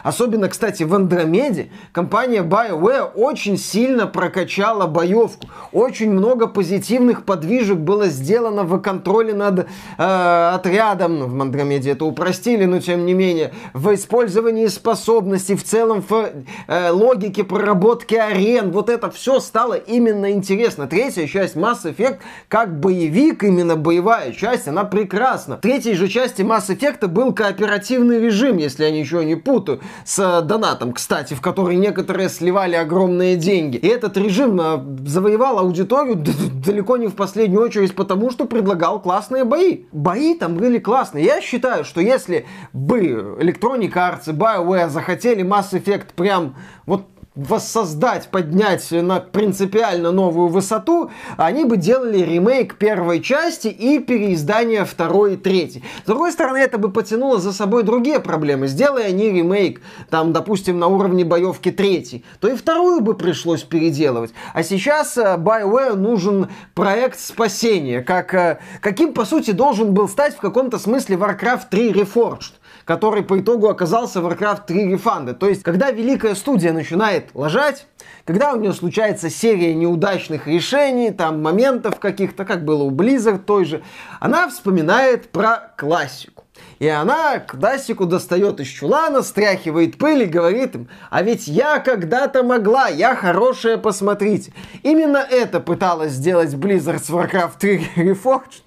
особенно, 0.02 0.48
кстати, 0.48 0.82
в 0.82 0.94
Андромеде, 0.94 1.70
компания 1.92 2.42
BioWare 2.42 3.12
очень 3.14 3.56
сильно 3.56 4.06
прокачала 4.06 4.86
боевку. 4.86 5.48
Очень 5.72 6.12
много 6.12 6.46
позитивных 6.46 7.24
подвижек 7.24 7.78
было 7.78 8.06
сделано 8.06 8.64
в 8.64 8.78
контроле 8.80 9.34
над 9.34 9.66
э, 9.98 10.50
отрядом. 10.54 11.18
Ну, 11.18 11.26
в 11.26 11.40
Андромеде 11.40 11.90
это 11.90 12.04
упростили, 12.04 12.64
но 12.64 12.80
тем 12.80 13.06
не 13.06 13.14
менее. 13.14 13.52
В 13.74 13.94
использовании 13.94 14.66
способностей, 14.66 15.54
в 15.56 15.64
целом 15.64 16.02
в 16.06 16.30
э, 16.66 16.90
логике 16.90 17.44
проработки 17.44 18.14
арен. 18.14 18.70
Вот 18.70 18.88
это 18.88 19.10
все 19.10 19.40
стало 19.40 19.74
именно 19.74 20.30
интересно. 20.32 20.86
Третья 20.86 21.26
часть 21.26 21.56
Mass 21.56 21.84
Effect, 21.84 22.18
как 22.48 22.78
боевик, 22.78 23.42
именно 23.44 23.76
боевая 23.76 24.32
часть, 24.32 24.68
она 24.68 24.84
прекрасна. 24.84 25.56
В 25.56 25.60
третьей 25.60 25.94
же 25.94 26.08
части 26.08 26.42
Mass 26.42 26.68
Effect 26.68 27.06
был 27.08 27.32
кооперативный 27.32 28.20
режим, 28.20 28.56
если 28.56 28.84
я 28.84 28.90
ничего 28.90 29.22
не 29.22 29.36
путаю, 29.44 29.80
с 30.04 30.18
э, 30.18 30.42
донатом, 30.42 30.92
кстати, 30.92 31.34
в 31.34 31.40
который 31.40 31.76
некоторые 31.76 32.28
сливали 32.28 32.74
огромные 32.74 33.36
деньги. 33.36 33.76
И 33.76 33.86
этот 33.86 34.16
режим 34.16 34.60
э, 34.60 34.80
завоевал 35.06 35.58
аудиторию 35.58 36.16
далеко 36.64 36.96
не 36.96 37.08
в 37.08 37.14
последнюю 37.14 37.62
очередь 37.62 37.94
потому, 37.94 38.30
что 38.30 38.44
предлагал 38.44 39.00
классные 39.00 39.44
бои. 39.44 39.84
Бои 39.92 40.34
там 40.34 40.54
были 40.54 40.78
классные. 40.78 41.24
Я 41.24 41.40
считаю, 41.40 41.84
что 41.84 42.00
если 42.00 42.46
бы 42.72 43.36
Electronic 43.40 43.92
Arts 43.92 44.28
и 44.28 44.32
BioWare 44.32 44.88
захотели 44.88 45.44
Mass 45.44 45.72
Effect 45.72 46.08
прям 46.14 46.56
вот 46.86 47.06
воссоздать, 47.48 48.28
поднять 48.28 48.90
на 48.90 49.20
принципиально 49.20 50.12
новую 50.12 50.48
высоту, 50.48 51.10
они 51.36 51.64
бы 51.64 51.76
делали 51.76 52.18
ремейк 52.18 52.76
первой 52.76 53.20
части 53.20 53.68
и 53.68 53.98
переиздание 53.98 54.84
второй 54.84 55.34
и 55.34 55.36
третьей. 55.36 55.82
С 56.04 56.06
другой 56.06 56.32
стороны, 56.32 56.58
это 56.58 56.78
бы 56.78 56.90
потянуло 56.90 57.38
за 57.38 57.52
собой 57.52 57.82
другие 57.82 58.20
проблемы. 58.20 58.68
Сделай 58.68 59.06
они 59.06 59.30
ремейк, 59.30 59.80
там, 60.10 60.32
допустим, 60.32 60.78
на 60.78 60.88
уровне 60.88 61.24
боевки 61.24 61.70
третий, 61.70 62.24
то 62.40 62.48
и 62.48 62.56
вторую 62.56 63.00
бы 63.00 63.14
пришлось 63.14 63.62
переделывать. 63.62 64.32
А 64.52 64.62
сейчас 64.62 65.16
э, 65.16 65.36
BioWare 65.38 65.94
нужен 65.94 66.48
проект 66.74 67.18
спасения, 67.18 68.02
как, 68.02 68.34
э, 68.34 68.58
каким, 68.80 69.14
по 69.14 69.24
сути, 69.24 69.52
должен 69.52 69.94
был 69.94 70.08
стать 70.08 70.36
в 70.36 70.40
каком-то 70.40 70.78
смысле 70.78 71.16
Warcraft 71.16 71.64
3 71.70 71.92
Reforged 71.92 72.59
который 72.90 73.22
по 73.22 73.38
итогу 73.38 73.68
оказался 73.68 74.18
Warcraft 74.18 74.66
3 74.66 74.94
Refunded. 74.94 75.34
То 75.34 75.48
есть, 75.48 75.62
когда 75.62 75.92
великая 75.92 76.34
студия 76.34 76.72
начинает 76.72 77.28
лажать, 77.34 77.86
когда 78.24 78.52
у 78.52 78.56
нее 78.56 78.72
случается 78.72 79.30
серия 79.30 79.76
неудачных 79.76 80.48
решений, 80.48 81.12
там 81.12 81.40
моментов 81.40 82.00
каких-то, 82.00 82.44
как 82.44 82.64
было 82.64 82.82
у 82.82 82.90
Blizzard 82.90 83.44
той 83.44 83.64
же, 83.64 83.84
она 84.18 84.48
вспоминает 84.48 85.28
про 85.28 85.72
классику. 85.76 86.42
И 86.80 86.88
она 86.88 87.38
классику 87.38 88.06
достает 88.06 88.58
из 88.58 88.66
чулана, 88.66 89.22
стряхивает 89.22 89.96
пыль 89.96 90.24
и 90.24 90.26
говорит 90.26 90.74
им, 90.74 90.88
а 91.10 91.22
ведь 91.22 91.46
я 91.46 91.78
когда-то 91.78 92.42
могла, 92.42 92.88
я 92.88 93.14
хорошая, 93.14 93.78
посмотрите. 93.78 94.52
Именно 94.82 95.18
это 95.18 95.60
пыталась 95.60 96.14
сделать 96.14 96.54
Blizzard 96.54 96.98
с 96.98 97.08
Warcraft 97.08 97.52
3 97.56 97.88
Reforged. 97.98 98.62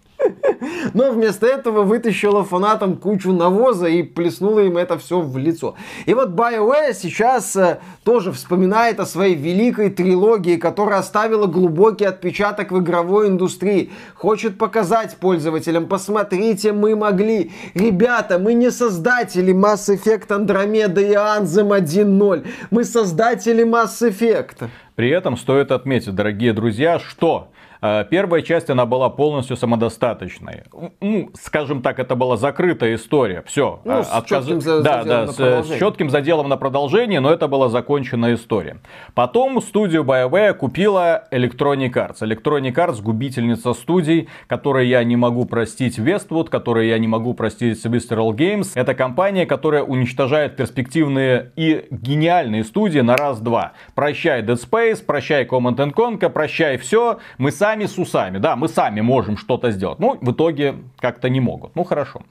Но 0.93 1.11
вместо 1.11 1.47
этого 1.47 1.83
вытащила 1.83 2.43
фанатам 2.43 2.97
кучу 2.97 3.31
навоза 3.31 3.87
и 3.87 4.03
плеснула 4.03 4.61
им 4.61 4.77
это 4.77 4.97
все 4.97 5.21
в 5.21 5.37
лицо. 5.37 5.75
И 6.05 6.13
вот 6.13 6.29
BioWare 6.29 6.93
сейчас 6.93 7.55
э, 7.55 7.79
тоже 8.03 8.31
вспоминает 8.31 8.99
о 8.99 9.05
своей 9.05 9.35
великой 9.35 9.89
трилогии, 9.89 10.57
которая 10.57 10.99
оставила 10.99 11.47
глубокий 11.47 12.05
отпечаток 12.05 12.71
в 12.71 12.79
игровой 12.79 13.27
индустрии. 13.27 13.91
Хочет 14.15 14.57
показать 14.57 15.17
пользователям, 15.17 15.87
посмотрите, 15.87 16.73
мы 16.73 16.95
могли. 16.95 17.51
Ребята, 17.73 18.39
мы 18.39 18.53
не 18.53 18.71
создатели 18.71 19.53
Mass 19.53 19.89
Effect 19.89 20.27
Andromeda 20.27 21.01
и 21.01 21.13
Anthem 21.13 21.69
1.0. 21.69 22.47
Мы 22.71 22.83
создатели 22.83 23.63
Mass 23.65 24.01
Effect. 24.01 24.69
При 24.95 25.09
этом 25.09 25.37
стоит 25.37 25.71
отметить, 25.71 26.13
дорогие 26.13 26.53
друзья, 26.53 26.99
что 26.99 27.49
Э, 27.85 28.05
первая 28.09 28.41
часть, 28.41 28.69
она 28.69 28.85
была 28.85 29.09
полностью 29.09 29.57
самодостаточной. 29.57 30.63
Ну, 31.01 31.31
скажем 31.33 31.81
так, 31.81 31.99
это 31.99 32.15
была 32.15 32.37
закрытая 32.37 32.95
история. 32.95 33.43
Все. 33.45 33.81
Ну, 33.83 33.99
э, 33.99 34.03
с 34.05 34.09
Отказ... 34.09 34.45
четким 34.45 34.61
за... 34.61 34.81
да, 34.81 35.03
да, 35.03 35.27
с, 35.27 35.37
с 35.37 35.77
четким 35.77 36.09
заделом 36.09 36.47
на 36.47 36.55
продолжение, 36.55 37.19
но 37.19 37.29
это 37.29 37.49
была 37.49 37.67
законченная 37.67 38.35
история. 38.35 38.77
Потом 39.15 39.61
студию 39.61 40.03
BioWare 40.03 40.53
купила 40.53 41.25
Electronic 41.29 41.91
Arts. 41.91 42.21
Electronic 42.21 42.73
Arts 42.73 43.01
губительница 43.01 43.73
студий, 43.73 44.29
которой 44.47 44.87
я 44.87 45.03
не 45.03 45.17
могу 45.17 45.43
простить 45.43 45.99
Westwood, 45.99 46.47
которой 46.47 46.87
я 46.87 46.97
не 46.97 47.07
могу 47.07 47.33
простить 47.33 47.85
Visceral 47.85 48.31
Games. 48.31 48.71
Это 48.75 48.95
компания, 48.95 49.45
которая 49.45 49.83
уничтожает 49.83 50.55
перспективные 50.55 51.51
и 51.57 51.85
гениальные 51.91 52.63
студии 52.63 52.99
на 52.99 53.17
раз-два. 53.17 53.73
Прощай 53.93 54.41
Dead 54.41 54.55
Space, 54.55 54.82
прощай 55.05 55.45
Command 55.45 55.93
Conquer, 55.93 56.29
прощай 56.29 56.77
все. 56.77 57.19
Мы 57.37 57.51
сами 57.51 57.85
с 57.85 57.97
усами. 57.97 58.37
Да, 58.37 58.55
мы 58.55 58.67
сами 58.67 59.01
можем 59.01 59.37
что-то 59.37 59.71
сделать. 59.71 59.99
Ну, 59.99 60.17
в 60.21 60.31
итоге 60.31 60.75
как-то 60.99 61.29
не 61.29 61.39
могут. 61.39 61.75
Ну, 61.75 61.83
хорошо. 61.83 62.21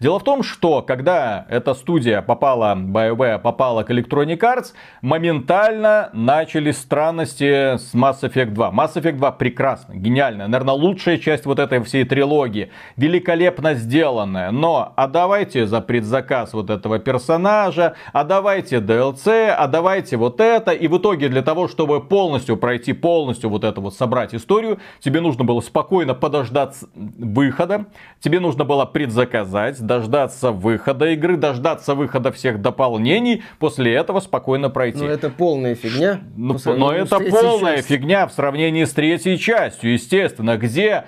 Дело 0.00 0.18
в 0.18 0.24
том, 0.24 0.42
что 0.42 0.82
когда 0.82 1.46
эта 1.48 1.74
студия 1.74 2.22
попала, 2.22 2.74
BioWare 2.76 3.38
попала 3.38 3.82
к 3.82 3.90
Electronic 3.90 4.38
Arts, 4.38 4.72
моментально 5.02 6.10
начались 6.12 6.78
странности 6.78 7.76
с 7.76 7.94
Mass 7.94 8.22
Effect 8.22 8.50
2. 8.50 8.70
Mass 8.70 8.94
Effect 8.94 9.16
2 9.16 9.32
прекрасно, 9.32 9.94
гениально. 9.94 10.48
Наверное, 10.48 10.74
лучшая 10.74 11.18
часть 11.18 11.46
вот 11.46 11.58
этой 11.58 11.82
всей 11.82 12.04
трилогии. 12.04 12.70
Великолепно 12.96 13.74
сделанная. 13.74 14.50
Но, 14.50 14.92
а 14.96 15.06
давайте 15.06 15.66
за 15.66 15.80
предзаказ 15.80 16.52
вот 16.52 16.70
этого 16.70 16.98
персонажа, 16.98 17.94
а 18.12 18.24
давайте 18.24 18.76
DLC, 18.76 19.48
а 19.48 19.66
давайте 19.66 20.16
вот 20.16 20.40
это. 20.40 20.72
И 20.72 20.88
в 20.88 20.98
итоге 20.98 21.28
для 21.28 21.42
того, 21.42 21.68
чтобы 21.68 21.99
полностью 22.00 22.56
пройти, 22.56 22.92
полностью 22.92 23.50
вот 23.50 23.64
это 23.64 23.80
вот 23.80 23.94
собрать 23.94 24.34
историю, 24.34 24.78
тебе 25.00 25.20
нужно 25.20 25.44
было 25.44 25.60
спокойно 25.60 26.14
подождать 26.14 26.76
выхода, 26.94 27.86
тебе 28.20 28.40
нужно 28.40 28.64
было 28.64 28.84
предзаказать, 28.84 29.80
дождаться 29.80 30.52
выхода 30.52 31.10
игры, 31.10 31.36
дождаться 31.36 31.94
выхода 31.94 32.32
всех 32.32 32.60
дополнений, 32.60 33.42
после 33.58 33.94
этого 33.94 34.20
спокойно 34.20 34.70
пройти. 34.70 34.98
Но 34.98 35.06
это 35.06 35.30
полная 35.30 35.74
фигня. 35.74 36.20
Ну, 36.36 36.56
но 36.64 36.92
это 36.92 37.18
полная 37.20 37.76
частью. 37.76 37.98
фигня 37.98 38.26
в 38.26 38.32
сравнении 38.32 38.84
с 38.84 38.92
третьей 38.92 39.38
частью, 39.38 39.92
естественно, 39.92 40.56
где 40.56 41.04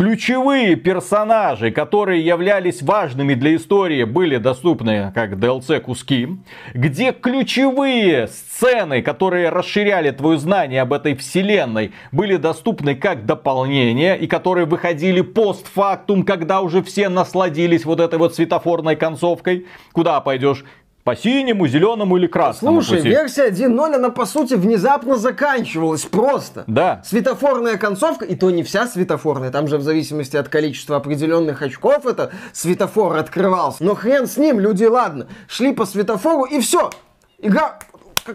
ключевые 0.00 0.76
персонажи, 0.76 1.70
которые 1.70 2.24
являлись 2.24 2.80
важными 2.80 3.34
для 3.34 3.56
истории, 3.56 4.04
были 4.04 4.38
доступны 4.38 5.12
как 5.14 5.34
DLC 5.34 5.78
куски, 5.78 6.38
где 6.72 7.12
ключевые 7.12 8.26
сцены, 8.28 9.02
которые 9.02 9.50
расширяли 9.50 10.10
твое 10.10 10.38
знание 10.38 10.80
об 10.80 10.94
этой 10.94 11.14
вселенной, 11.14 11.92
были 12.12 12.36
доступны 12.36 12.94
как 12.94 13.26
дополнение 13.26 14.18
и 14.18 14.26
которые 14.26 14.64
выходили 14.64 15.20
постфактум, 15.20 16.22
когда 16.22 16.62
уже 16.62 16.82
все 16.82 17.10
насладились 17.10 17.84
вот 17.84 18.00
этой 18.00 18.18
вот 18.18 18.34
светофорной 18.34 18.96
концовкой. 18.96 19.66
Куда 19.92 20.18
пойдешь? 20.22 20.64
По 21.04 21.16
синему, 21.16 21.66
зеленому 21.66 22.18
или 22.18 22.26
красному 22.26 22.82
Слушай, 22.82 22.98
пути. 22.98 23.08
версия 23.08 23.48
1.0, 23.48 23.94
она 23.94 24.10
по 24.10 24.26
сути 24.26 24.54
внезапно 24.54 25.16
заканчивалась 25.16 26.02
просто. 26.02 26.64
Да. 26.66 27.00
Светофорная 27.04 27.78
концовка, 27.78 28.26
и 28.26 28.34
то 28.34 28.50
не 28.50 28.62
вся 28.62 28.86
светофорная, 28.86 29.50
там 29.50 29.66
же 29.66 29.78
в 29.78 29.82
зависимости 29.82 30.36
от 30.36 30.48
количества 30.50 30.96
определенных 30.96 31.62
очков 31.62 32.04
это 32.04 32.32
светофор 32.52 33.16
открывался. 33.16 33.82
Но 33.82 33.94
хрен 33.94 34.26
с 34.26 34.36
ним, 34.36 34.60
люди, 34.60 34.84
ладно, 34.84 35.26
шли 35.48 35.72
по 35.72 35.86
светофору 35.86 36.44
и 36.44 36.60
все. 36.60 36.90
Игра 37.38 37.78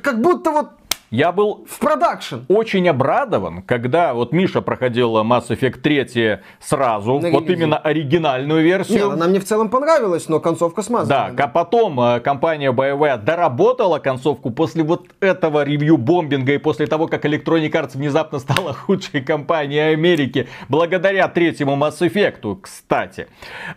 как 0.01 0.19
будто 0.21 0.51
вот 0.51 0.69
я 1.11 1.31
был 1.31 1.65
в 1.69 1.79
продакшн. 1.79 2.37
Очень 2.47 2.89
обрадован, 2.89 3.61
когда 3.61 4.13
вот 4.13 4.31
Миша 4.31 4.61
проходил 4.61 5.15
Mass 5.17 5.49
Effect 5.49 5.79
3 5.79 6.39
сразу, 6.59 7.19
На 7.19 7.29
вот 7.29 7.43
ревизию. 7.43 7.57
именно 7.57 7.77
оригинальную 7.77 8.63
версию. 8.63 9.05
Нет, 9.05 9.13
она 9.13 9.27
мне 9.27 9.39
в 9.39 9.45
целом 9.45 9.69
понравилась, 9.69 10.27
но 10.27 10.39
концовка 10.39 10.81
смазана. 10.81 11.31
Да, 11.35 11.43
а 11.45 11.47
потом 11.47 11.99
э, 11.99 12.19
компания 12.19 12.71
BioWare 12.71 13.17
доработала 13.23 13.99
концовку 13.99 14.49
после 14.49 14.83
вот 14.83 15.07
этого 15.19 15.63
ревью-бомбинга 15.63 16.53
и 16.53 16.57
после 16.57 16.87
того, 16.87 17.07
как 17.07 17.25
Electronic 17.25 17.71
Arts 17.71 17.91
внезапно 17.97 18.39
стала 18.39 18.73
худшей 18.85 19.21
компанией 19.21 19.93
Америки, 19.93 20.47
благодаря 20.69 21.27
третьему 21.27 21.75
Mass 21.75 21.99
Effect, 21.99 22.57
кстати. 22.61 23.27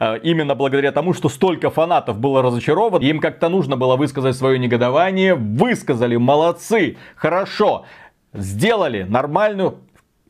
Э, 0.00 0.18
именно 0.22 0.54
благодаря 0.54 0.92
тому, 0.92 1.12
что 1.14 1.28
столько 1.28 1.70
фанатов 1.70 2.18
было 2.18 2.42
разочаровано, 2.42 3.02
им 3.02 3.20
как-то 3.20 3.48
нужно 3.48 3.76
было 3.76 3.96
высказать 3.96 4.36
свое 4.36 4.58
негодование, 4.58 5.34
высказали, 5.34 6.16
молодцы, 6.16 6.96
хорошо, 7.18 7.84
сделали 8.32 9.02
нормальную 9.02 9.78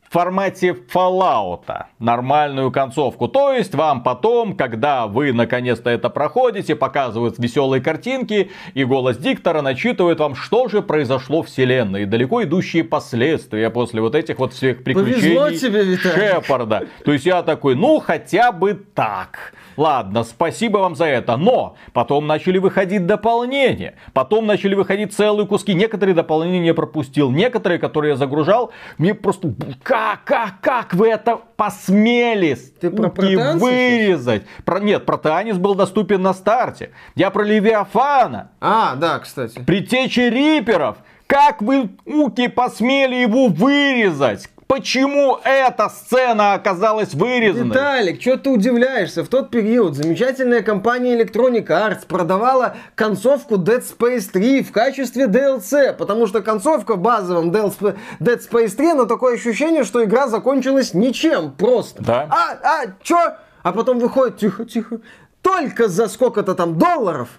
в 0.08 0.12
формате 0.12 0.74
Fallout 0.92 1.84
нормальную 1.98 2.72
концовку. 2.72 3.28
То 3.28 3.52
есть 3.52 3.74
вам 3.74 4.02
потом, 4.02 4.56
когда 4.56 5.06
вы 5.06 5.32
наконец-то 5.34 5.90
это 5.90 6.08
проходите, 6.08 6.74
показывают 6.74 7.38
веселые 7.38 7.82
картинки, 7.82 8.50
и 8.72 8.84
голос 8.84 9.18
диктора 9.18 9.60
начитывает 9.60 10.18
вам, 10.18 10.34
что 10.34 10.68
же 10.68 10.80
произошло 10.80 11.42
в 11.42 11.48
вселенной, 11.48 12.04
и 12.04 12.06
далеко 12.06 12.42
идущие 12.42 12.84
последствия 12.84 13.68
после 13.68 14.00
вот 14.00 14.14
этих 14.14 14.38
вот 14.38 14.54
всех 14.54 14.82
приключений 14.82 15.58
тебе, 15.58 15.96
Шепарда. 15.98 16.86
То 17.04 17.12
есть 17.12 17.26
я 17.26 17.42
такой, 17.42 17.74
ну 17.74 18.00
хотя 18.00 18.50
бы 18.50 18.72
так. 18.94 19.52
Ладно, 19.78 20.24
спасибо 20.24 20.78
вам 20.78 20.96
за 20.96 21.04
это. 21.04 21.36
Но 21.36 21.76
потом 21.92 22.26
начали 22.26 22.58
выходить 22.58 23.06
дополнения. 23.06 23.94
Потом 24.12 24.44
начали 24.44 24.74
выходить 24.74 25.14
целые 25.14 25.46
куски. 25.46 25.72
Некоторые 25.72 26.16
дополнения 26.16 26.58
не 26.58 26.74
пропустил. 26.74 27.30
Некоторые, 27.30 27.78
которые 27.78 28.10
я 28.10 28.16
загружал, 28.16 28.72
мне 28.98 29.14
просто... 29.14 29.54
Как, 29.84 30.24
как, 30.24 30.60
как 30.60 30.94
вы 30.94 31.06
это 31.06 31.38
посмели 31.56 32.58
Ты 32.80 32.90
про 32.90 33.08
Протеанс 33.08 33.62
вырезать? 33.62 34.42
Про... 34.64 34.80
Нет, 34.80 35.06
Протеанис 35.06 35.58
был 35.58 35.76
доступен 35.76 36.22
на 36.22 36.34
старте. 36.34 36.90
Я 37.14 37.30
про 37.30 37.44
Левиафана. 37.44 38.50
А, 38.60 38.96
да, 38.96 39.20
кстати. 39.20 39.60
Притечи 39.64 40.20
Риперов. 40.20 40.96
Как 41.28 41.62
вы, 41.62 41.90
уки, 42.04 42.48
посмели 42.48 43.14
его 43.14 43.46
вырезать? 43.46 44.50
Почему 44.68 45.40
эта 45.44 45.88
сцена 45.88 46.52
оказалась 46.52 47.14
вырезанной? 47.14 47.70
Виталик, 47.70 48.20
что 48.20 48.36
ты 48.36 48.50
удивляешься? 48.50 49.24
В 49.24 49.28
тот 49.28 49.48
период 49.48 49.96
замечательная 49.96 50.60
компания 50.60 51.18
Electronic 51.18 51.66
Arts 51.68 52.06
продавала 52.06 52.76
концовку 52.94 53.54
Dead 53.54 53.82
Space 53.82 54.30
3 54.30 54.62
в 54.62 54.70
качестве 54.70 55.24
DLC, 55.24 55.94
потому 55.94 56.26
что 56.26 56.42
концовка 56.42 56.96
в 56.96 56.98
базовом 57.00 57.50
Dead 57.50 57.96
Space 58.20 58.76
3, 58.76 58.92
но 58.92 59.06
такое 59.06 59.36
ощущение, 59.36 59.84
что 59.84 60.04
игра 60.04 60.28
закончилась 60.28 60.92
ничем, 60.92 61.52
просто. 61.52 62.02
Да. 62.02 62.28
А, 62.28 62.58
а, 62.62 62.86
чё? 63.02 63.36
А 63.62 63.72
потом 63.72 63.98
выходит, 63.98 64.36
тихо, 64.36 64.66
тихо, 64.66 65.00
только 65.40 65.88
за 65.88 66.08
сколько-то 66.08 66.54
там 66.54 66.78
долларов, 66.78 67.30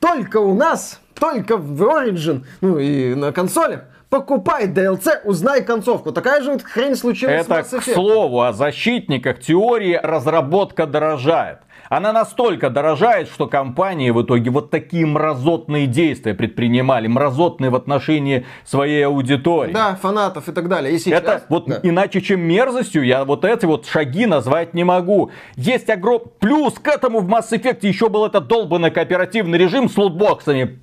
только 0.00 0.38
у 0.38 0.52
нас, 0.52 1.00
только 1.14 1.56
в 1.56 1.80
Origin, 1.80 2.44
ну 2.60 2.80
и 2.80 3.14
на 3.14 3.30
консолях, 3.30 3.82
покупай 4.12 4.66
DLC, 4.66 5.22
узнай 5.24 5.64
концовку. 5.64 6.12
Такая 6.12 6.42
же 6.42 6.52
вот 6.52 6.62
хрень 6.62 6.96
случилась 6.96 7.46
Это, 7.46 7.64
с 7.64 7.72
Mass 7.72 7.78
к 7.78 7.82
Effect. 7.82 7.94
слову, 7.94 8.42
о 8.42 8.52
защитниках 8.52 9.40
теории 9.40 9.98
разработка 10.02 10.86
дорожает. 10.86 11.60
Она 11.88 12.12
настолько 12.12 12.68
дорожает, 12.68 13.28
что 13.28 13.46
компании 13.46 14.10
в 14.10 14.22
итоге 14.22 14.50
вот 14.50 14.70
такие 14.70 15.06
мразотные 15.06 15.86
действия 15.86 16.34
предпринимали, 16.34 17.06
мразотные 17.06 17.70
в 17.70 17.74
отношении 17.74 18.44
своей 18.64 19.06
аудитории. 19.06 19.72
Да, 19.72 19.94
фанатов 19.94 20.46
и 20.46 20.52
так 20.52 20.68
далее. 20.68 20.94
И 20.94 20.98
сейчас, 20.98 21.22
Это 21.22 21.42
вот 21.48 21.66
да. 21.66 21.80
иначе, 21.82 22.20
чем 22.20 22.40
мерзостью, 22.40 23.04
я 23.04 23.24
вот 23.24 23.46
эти 23.46 23.64
вот 23.64 23.86
шаги 23.86 24.26
назвать 24.26 24.74
не 24.74 24.84
могу. 24.84 25.30
Есть 25.56 25.88
огром... 25.88 26.22
Плюс 26.38 26.74
к 26.74 26.86
этому 26.86 27.20
в 27.20 27.28
Mass 27.30 27.50
Effect 27.50 27.86
еще 27.86 28.10
был 28.10 28.26
этот 28.26 28.46
долбанный 28.46 28.90
кооперативный 28.90 29.56
режим 29.56 29.88
с 29.88 29.96
лутбоксами. 29.96 30.80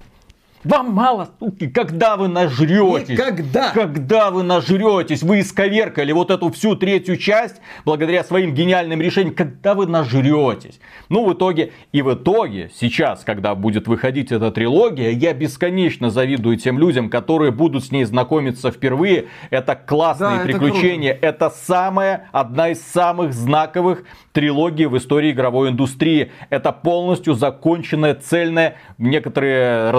Вам 0.66 0.92
мало, 0.92 1.30
суки, 1.40 1.68
когда 1.68 2.18
вы 2.18 2.28
нажретесь? 2.28 3.10
Никогда. 3.10 3.72
Когда 3.72 4.30
вы 4.30 4.44
нажретесь? 4.44 5.24
Вы 5.24 5.40
исковеркали 5.40 6.12
вот 6.12 6.32
эту 6.32 6.52
всю 6.52 6.76
третью 6.76 7.16
часть 7.16 7.62
благодаря 7.86 8.26
своим 8.26 8.54
гениальным 8.54 9.02
решениям. 9.02 9.34
Когда 9.34 9.74
вы 9.74 9.88
нажретесь? 9.88 10.82
Ну, 11.08 11.26
в 11.26 11.34
итоге, 11.34 11.72
и 11.94 12.02
в 12.02 12.14
итоге, 12.14 12.70
сейчас, 12.76 13.24
когда 13.24 13.56
будет 13.56 13.88
выходить 13.88 14.34
эта 14.34 14.52
трилогия, 14.52 15.12
я 15.12 15.34
бесконечно 15.34 16.10
завидую 16.10 16.58
тем 16.58 16.78
людям, 16.78 17.10
которые 17.10 17.52
будут 17.52 17.86
с 17.86 17.92
ней 17.92 18.04
знакомиться 18.04 18.70
впервые. 18.72 19.28
Это 19.52 19.76
классные 19.76 20.30
Да, 20.30 20.44
это 20.44 20.46
приключения. 20.46 21.18
Это 21.22 21.50
самая, 21.50 22.28
одна 22.34 22.70
из 22.70 22.82
самых 22.82 23.34
знаковых 23.34 24.04
трилогий 24.34 24.88
в 24.88 24.98
истории 24.98 25.32
игровой 25.32 25.70
индустрии. 25.70 26.32
Это 26.50 26.74
полностью 26.74 27.34
законченная, 27.34 28.16
цельная, 28.16 28.76
некоторые 28.98 29.92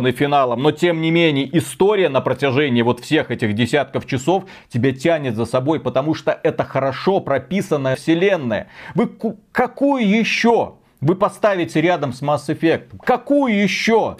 разочарованы 0.00 0.12
финалом, 0.12 0.62
но 0.62 0.72
тем 0.72 1.00
не 1.00 1.10
менее 1.10 1.48
история 1.56 2.08
на 2.08 2.20
протяжении 2.20 2.82
вот 2.82 3.00
всех 3.00 3.30
этих 3.30 3.54
десятков 3.54 4.06
часов 4.06 4.44
тебя 4.68 4.92
тянет 4.92 5.36
за 5.36 5.44
собой, 5.44 5.80
потому 5.80 6.14
что 6.14 6.38
это 6.42 6.64
хорошо 6.64 7.20
прописанная 7.20 7.96
вселенная. 7.96 8.68
Вы 8.94 9.06
ку- 9.06 9.38
какую 9.52 10.08
еще? 10.08 10.74
Вы 11.00 11.14
поставите 11.14 11.80
рядом 11.80 12.12
с 12.12 12.20
Mass 12.20 12.48
Effect. 12.48 12.98
Какую 13.02 13.62
еще? 13.62 14.16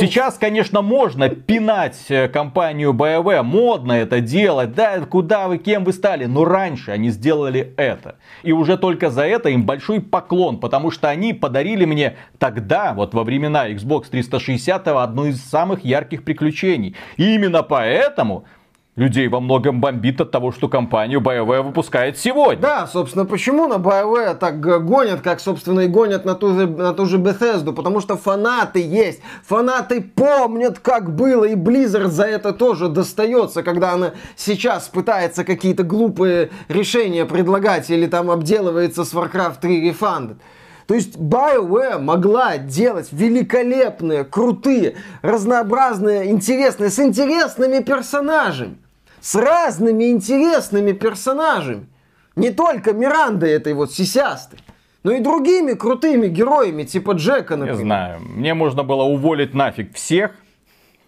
Сейчас, 0.00 0.38
конечно, 0.38 0.80
можно 0.80 1.28
пинать 1.28 2.06
э, 2.08 2.28
компанию 2.28 2.92
BioWare, 2.92 3.42
модно 3.42 3.92
это 3.92 4.20
делать, 4.20 4.72
да, 4.72 4.98
куда 5.00 5.46
вы, 5.46 5.58
кем 5.58 5.84
вы 5.84 5.92
стали, 5.92 6.24
но 6.24 6.46
раньше 6.46 6.90
они 6.90 7.10
сделали 7.10 7.74
это. 7.76 8.16
И 8.42 8.52
уже 8.52 8.78
только 8.78 9.10
за 9.10 9.26
это 9.26 9.50
им 9.50 9.64
большой 9.66 10.00
поклон, 10.00 10.58
потому 10.58 10.90
что 10.90 11.10
они 11.10 11.34
подарили 11.34 11.84
мне 11.84 12.16
тогда, 12.38 12.94
вот 12.94 13.12
во 13.12 13.22
времена 13.22 13.68
Xbox 13.68 14.06
360, 14.10 14.88
одно 14.88 15.26
из 15.26 15.44
самых 15.44 15.84
ярких 15.84 16.24
приключений. 16.24 16.96
И 17.18 17.34
именно 17.34 17.62
поэтому 17.62 18.46
людей 18.96 19.28
во 19.28 19.40
многом 19.40 19.80
бомбит 19.80 20.20
от 20.20 20.30
того, 20.30 20.52
что 20.52 20.68
компанию 20.68 21.20
BioWare 21.20 21.62
выпускает 21.62 22.18
сегодня. 22.18 22.62
Да, 22.62 22.86
собственно, 22.86 23.26
почему 23.26 23.68
на 23.68 23.74
BioWare 23.74 24.34
так 24.34 24.66
э, 24.66 24.78
гонят, 24.78 25.20
как, 25.20 25.40
собственно, 25.40 25.80
и 25.80 25.86
гонят 25.86 26.24
на 26.24 26.34
ту, 26.34 26.54
же, 26.54 26.66
на 26.66 26.94
ту 26.94 27.04
же 27.04 27.18
Bethesda? 27.18 27.72
Потому 27.72 28.00
что 28.00 28.16
фанаты 28.16 28.80
есть. 28.80 29.20
Фанаты 29.44 30.00
помнят, 30.00 30.78
как 30.78 31.14
было, 31.14 31.44
и 31.44 31.54
Blizzard 31.54 32.08
за 32.08 32.24
это 32.24 32.54
тоже 32.54 32.88
достается, 32.88 33.62
когда 33.62 33.92
она 33.92 34.12
сейчас 34.34 34.88
пытается 34.88 35.44
какие-то 35.44 35.82
глупые 35.82 36.50
решения 36.68 37.26
предлагать 37.26 37.90
или 37.90 38.06
там 38.06 38.30
обделывается 38.30 39.04
с 39.04 39.12
Warcraft 39.12 39.60
3 39.60 39.90
Refunded. 39.90 40.36
То 40.86 40.94
есть 40.94 41.16
BioWare 41.16 41.98
могла 41.98 42.56
делать 42.58 43.08
великолепные, 43.10 44.24
крутые, 44.24 44.94
разнообразные, 45.20 46.30
интересные, 46.30 46.90
с 46.90 46.98
интересными 46.98 47.82
персонажами. 47.82 48.78
С 49.26 49.34
разными 49.34 50.04
интересными 50.12 50.92
персонажами. 50.92 51.86
Не 52.36 52.50
только 52.50 52.92
Мирандой 52.92 53.50
этой 53.50 53.72
вот 53.74 53.92
сисястой, 53.92 54.60
но 55.02 55.10
и 55.10 55.20
другими 55.20 55.72
крутыми 55.72 56.28
героями, 56.28 56.84
типа 56.84 57.10
Джека, 57.14 57.54
Не 57.54 57.60
например. 57.62 57.80
знаю, 57.82 58.20
мне 58.20 58.54
можно 58.54 58.84
было 58.84 59.02
уволить 59.02 59.52
нафиг 59.52 59.92
всех, 59.96 60.30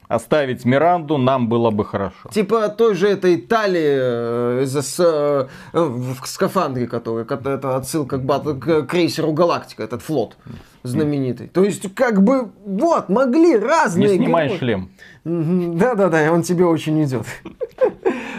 оставить 0.09 0.64
Миранду, 0.64 1.16
нам 1.16 1.48
было 1.48 1.70
бы 1.70 1.85
хорошо. 1.85 2.28
Типа 2.33 2.68
той 2.70 2.94
же 2.96 3.07
этой 3.09 3.37
Тали 3.37 4.62
э, 4.62 4.64
с, 4.66 4.98
э, 4.98 5.46
в 5.72 6.26
скафандре, 6.26 6.88
который, 6.88 7.24
ко- 7.24 7.40
это 7.48 7.76
отсылка 7.76 8.16
к, 8.18 8.24
бат- 8.24 8.59
к 8.59 8.83
крейсеру 8.87 9.33
Галактика, 9.33 9.85
этот 9.85 10.02
флот 10.02 10.37
знаменитый. 10.83 11.46
То 11.48 11.62
есть, 11.62 11.94
как 11.94 12.22
бы, 12.24 12.50
вот, 12.64 13.11
могли 13.11 13.50
Не 13.50 13.57
разные 13.59 14.16
снимай 14.16 14.46
герои. 14.46 14.59
шлем. 14.59 14.90
Да-да-да, 15.24 16.33
он 16.33 16.42
тебе 16.42 16.64
очень 16.64 17.04
идет. 17.04 17.26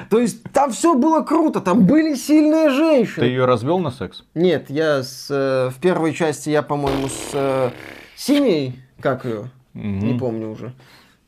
То 0.10 0.20
есть 0.20 0.42
там 0.54 0.72
все 0.72 0.96
было 0.96 1.22
круто, 1.22 1.62
там 1.62 1.86
были 1.86 2.16
сильные 2.16 2.70
Ты 2.70 2.76
женщины. 2.76 3.24
ее 3.26 3.46
развел 3.46 3.80
на 3.80 3.92
секс? 3.92 4.24
Нет, 4.34 4.70
я 4.70 5.04
с, 5.04 5.28
э, 5.30 5.70
в 5.70 5.80
первой 5.80 6.14
части 6.14 6.50
я, 6.50 6.64
по-моему, 6.64 7.08
с 7.08 7.30
э, 7.34 7.70
синей, 8.16 8.80
как 9.02 9.26
ее, 9.26 9.52
не 9.74 10.18
помню 10.18 10.50
уже, 10.50 10.74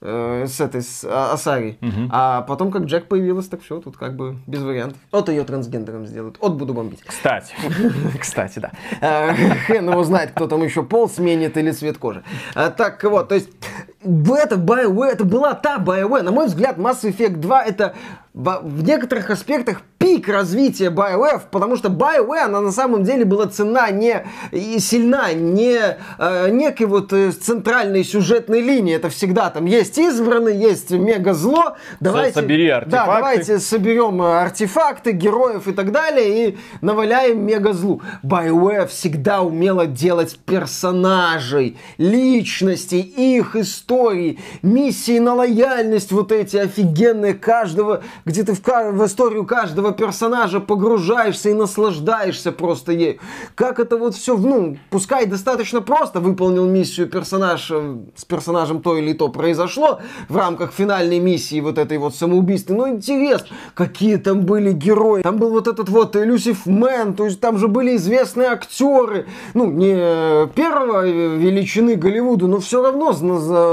э, 0.01 0.45
с 0.47 0.59
этой, 0.59 0.81
с 0.81 1.05
а- 1.07 1.33
Асари. 1.33 1.77
А 2.09 2.41
потом, 2.41 2.71
как 2.71 2.83
Джек 2.85 3.07
появилась, 3.07 3.47
так 3.47 3.61
все, 3.61 3.79
тут 3.79 3.97
как 3.97 4.15
бы 4.15 4.37
без 4.47 4.63
вариантов. 4.63 4.97
Вот 5.11 5.29
ее 5.29 5.43
трансгендером 5.43 6.07
сделают, 6.07 6.37
от 6.39 6.55
буду 6.55 6.73
бомбить. 6.73 7.03
Кстати, 7.05 7.53
Кстати, 8.19 8.57
да. 8.59 8.71
Э, 8.99 9.33
Хрен 9.67 9.89
его 9.91 10.03
знает, 10.03 10.31
кто 10.31 10.47
там 10.47 10.63
еще 10.63 10.81
пол 10.81 11.07
сменит 11.07 11.55
или 11.55 11.69
цвет 11.71 11.99
кожи. 11.99 12.23
А, 12.55 12.71
Так 12.71 13.03
вот, 13.03 13.29
то 13.29 13.35
есть 13.35 13.49
это 14.03 14.55
BioWare, 14.55 15.09
это 15.11 15.25
была 15.25 15.53
та 15.53 15.77
BioWare. 15.77 16.23
На 16.23 16.31
мой 16.31 16.47
взгляд, 16.47 16.77
Mass 16.77 17.01
Effect 17.03 17.37
2 17.37 17.63
это 17.63 17.93
в 18.33 18.83
некоторых 18.83 19.29
аспектах 19.29 19.81
пик 19.97 20.29
развития 20.29 20.87
BioWare, 20.89 21.41
потому 21.51 21.75
что 21.75 21.89
BioWare, 21.89 22.45
она 22.45 22.61
на 22.61 22.71
самом 22.71 23.03
деле 23.03 23.25
была 23.25 23.47
цена 23.47 23.89
не 23.91 24.25
и 24.51 24.79
сильна, 24.79 25.33
не 25.33 25.77
э, 26.17 26.49
некой 26.49 26.85
вот 26.87 27.11
э, 27.11 27.31
центральной 27.33 28.03
сюжетной 28.05 28.61
линии. 28.61 28.95
Это 28.95 29.09
всегда 29.09 29.49
там 29.49 29.65
есть 29.65 29.97
избранный, 29.97 30.57
есть 30.57 30.91
мега 30.91 31.33
зло. 31.33 31.75
Давайте, 31.99 32.39
собери 32.39 32.69
Да, 32.69 32.77
артефакты. 32.77 33.11
давайте 33.13 33.59
соберем 33.59 34.21
э, 34.21 34.39
артефакты, 34.41 35.11
героев 35.11 35.67
и 35.67 35.73
так 35.73 35.91
далее 35.91 36.49
и 36.49 36.57
наваляем 36.79 37.45
мега 37.45 37.73
злу. 37.73 38.01
BioWare 38.23 38.87
всегда 38.87 39.41
умела 39.41 39.85
делать 39.85 40.39
персонажей, 40.45 41.77
личностей, 41.97 43.01
их 43.01 43.55
истории, 43.57 43.90
миссии 44.61 45.19
на 45.19 45.35
лояльность 45.35 46.11
вот 46.11 46.31
эти 46.31 46.57
офигенные 46.57 47.33
каждого, 47.33 48.03
где 48.25 48.43
ты 48.43 48.53
в, 48.53 48.61
в 48.61 49.05
историю 49.05 49.45
каждого 49.45 49.91
персонажа 49.91 50.59
погружаешься 50.59 51.49
и 51.49 51.53
наслаждаешься 51.53 52.51
просто 52.51 52.91
ей. 52.91 53.19
Как 53.55 53.79
это 53.79 53.97
вот 53.97 54.15
все, 54.15 54.37
ну, 54.37 54.77
пускай 54.89 55.25
достаточно 55.25 55.81
просто 55.81 56.19
выполнил 56.19 56.65
миссию 56.65 57.07
персонаж 57.07 57.69
э, 57.71 57.97
с 58.15 58.25
персонажем 58.25 58.81
то 58.81 58.97
или 58.97 59.13
то 59.13 59.29
произошло 59.29 59.99
в 60.29 60.37
рамках 60.37 60.71
финальной 60.71 61.19
миссии 61.19 61.59
вот 61.61 61.77
этой 61.77 61.97
вот 61.97 62.15
самоубийства. 62.15 62.73
Но 62.73 62.89
интересно, 62.89 63.55
какие 63.73 64.17
там 64.17 64.41
были 64.41 64.71
герои. 64.71 65.21
Там 65.21 65.37
был 65.37 65.51
вот 65.51 65.67
этот 65.67 65.89
вот 65.89 66.15
Люсиф 66.15 66.65
Мэн, 66.65 67.13
то 67.13 67.25
есть 67.25 67.39
там 67.39 67.57
же 67.57 67.67
были 67.67 67.95
известные 67.95 68.49
актеры. 68.49 69.27
Ну, 69.53 69.71
не 69.71 70.47
первого 70.47 71.07
величины 71.07 71.95
Голливуда, 71.95 72.47
но 72.47 72.59
все 72.59 72.81
равно 72.81 73.13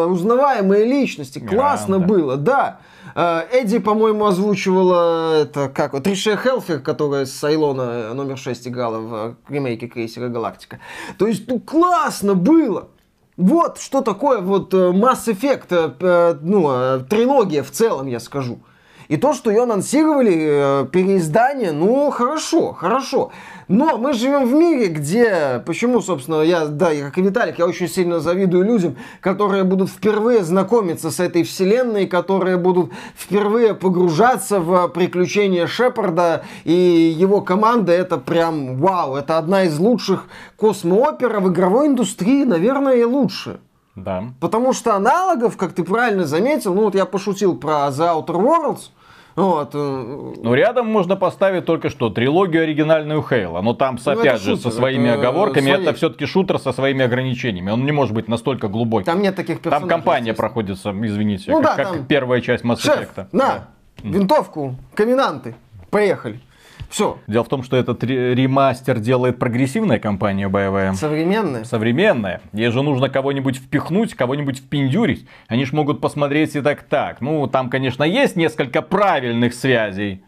узнаваемые 0.08 0.84
личности. 0.84 1.38
Классно 1.38 1.98
было, 1.98 2.36
да. 2.36 2.80
Э, 3.14 3.42
Эдди, 3.52 3.78
по-моему, 3.78 4.26
озвучивала 4.26 5.42
это 5.42 5.68
как 5.68 5.92
вот 5.92 6.04
Триша 6.04 6.36
Хелфер, 6.36 6.80
которая 6.80 7.26
с 7.26 7.42
Айлона 7.44 8.14
номер 8.14 8.38
6 8.38 8.68
играла 8.68 8.98
в 8.98 9.36
ремейке 9.48 9.88
Крейсера 9.88 10.28
Галактика. 10.28 10.80
То 11.18 11.26
есть, 11.26 11.48
ну, 11.48 11.60
классно 11.60 12.34
было. 12.34 12.88
Вот 13.36 13.78
что 13.78 14.00
такое 14.00 14.40
вот 14.40 14.74
э, 14.74 14.76
Mass 14.76 15.26
Effect, 15.26 15.96
э, 16.00 16.38
ну, 16.42 17.04
трилогия 17.08 17.62
в 17.62 17.70
целом, 17.70 18.06
я 18.06 18.20
скажу. 18.20 18.60
И 19.08 19.16
то, 19.16 19.32
что 19.32 19.50
ее 19.50 19.62
анонсировали, 19.62 20.86
переиздание, 20.92 21.72
ну, 21.72 22.10
хорошо, 22.10 22.74
хорошо. 22.74 23.32
Но 23.66 23.96
мы 23.98 24.12
живем 24.12 24.46
в 24.46 24.52
мире, 24.52 24.88
где... 24.88 25.62
Почему, 25.64 26.00
собственно, 26.00 26.42
я, 26.42 26.66
да, 26.66 26.90
я 26.90 27.06
как 27.06 27.18
и 27.18 27.22
Виталик, 27.22 27.58
я 27.58 27.66
очень 27.66 27.88
сильно 27.88 28.20
завидую 28.20 28.64
людям, 28.64 28.96
которые 29.20 29.64
будут 29.64 29.90
впервые 29.90 30.42
знакомиться 30.42 31.10
с 31.10 31.20
этой 31.20 31.42
вселенной, 31.42 32.06
которые 32.06 32.58
будут 32.58 32.92
впервые 33.16 33.74
погружаться 33.74 34.60
в 34.60 34.88
приключения 34.88 35.66
Шепарда 35.66 36.44
и 36.64 36.72
его 36.72 37.40
команды. 37.40 37.92
Это 37.92 38.18
прям 38.18 38.76
вау, 38.76 39.16
это 39.16 39.38
одна 39.38 39.64
из 39.64 39.78
лучших 39.78 40.24
космоопера 40.56 41.40
в 41.40 41.50
игровой 41.50 41.88
индустрии, 41.88 42.44
наверное, 42.44 42.96
и 42.96 43.04
лучше. 43.04 43.60
Да. 43.96 44.24
Потому 44.40 44.72
что 44.72 44.94
аналогов, 44.94 45.56
как 45.56 45.72
ты 45.72 45.82
правильно 45.82 46.24
заметил, 46.24 46.74
ну 46.74 46.82
вот 46.82 46.94
я 46.94 47.04
пошутил 47.04 47.56
про 47.56 47.88
The 47.88 48.14
Outer 48.14 48.36
Worlds, 48.36 48.90
вот. 49.38 49.70
Э, 49.72 50.34
ну, 50.42 50.54
рядом 50.54 50.88
можно 50.88 51.14
поставить 51.14 51.64
только 51.64 51.90
что 51.90 52.10
трилогию 52.10 52.64
оригинальную 52.64 53.22
Хейла. 53.22 53.60
Но 53.60 53.72
там, 53.72 53.96
ну, 54.04 54.12
опять 54.12 54.40
же, 54.40 54.56
шутер, 54.56 54.62
со 54.72 54.76
своими 54.76 55.08
это 55.08 55.20
оговорками, 55.20 55.70
это 55.70 55.94
все-таки 55.94 56.26
шутер 56.26 56.58
со 56.58 56.72
своими 56.72 57.04
ограничениями. 57.04 57.70
Он 57.70 57.84
не 57.84 57.92
может 57.92 58.14
быть 58.14 58.26
настолько 58.26 58.66
глубокий. 58.66 59.04
Там 59.06 59.22
нет 59.22 59.36
таких 59.36 59.60
персонажей. 59.60 59.88
Там 59.88 59.98
компания 59.98 60.34
проходится, 60.34 60.90
извините, 60.90 61.52
ну, 61.52 61.62
как, 61.62 61.76
да, 61.76 61.84
как 61.84 61.92
там... 61.94 62.06
первая 62.06 62.40
часть 62.40 62.64
Mass 62.64 62.78
Effect. 62.78 63.28
на, 63.30 63.38
да. 63.38 63.68
винтовку, 64.02 64.74
каминанты. 64.94 65.54
Поехали. 65.90 66.40
Все. 66.88 67.18
Дело 67.26 67.44
в 67.44 67.48
том, 67.48 67.62
что 67.62 67.76
этот 67.76 68.02
ремастер 68.02 68.98
делает 68.98 69.38
прогрессивная 69.38 69.98
компания 69.98 70.48
боевая. 70.48 70.94
Современная. 70.94 71.64
Современная. 71.64 72.40
Ей 72.52 72.70
же 72.70 72.82
нужно 72.82 73.08
кого-нибудь 73.10 73.58
впихнуть, 73.58 74.14
кого-нибудь 74.14 74.58
впендюрить. 74.58 75.26
Они 75.48 75.64
ж 75.64 75.72
могут 75.72 76.00
посмотреть 76.00 76.56
и 76.56 76.60
так 76.60 76.82
так. 76.82 77.20
Ну, 77.20 77.46
там, 77.46 77.68
конечно, 77.68 78.04
есть 78.04 78.36
несколько 78.36 78.80
правильных 78.80 79.54
связей 79.54 80.22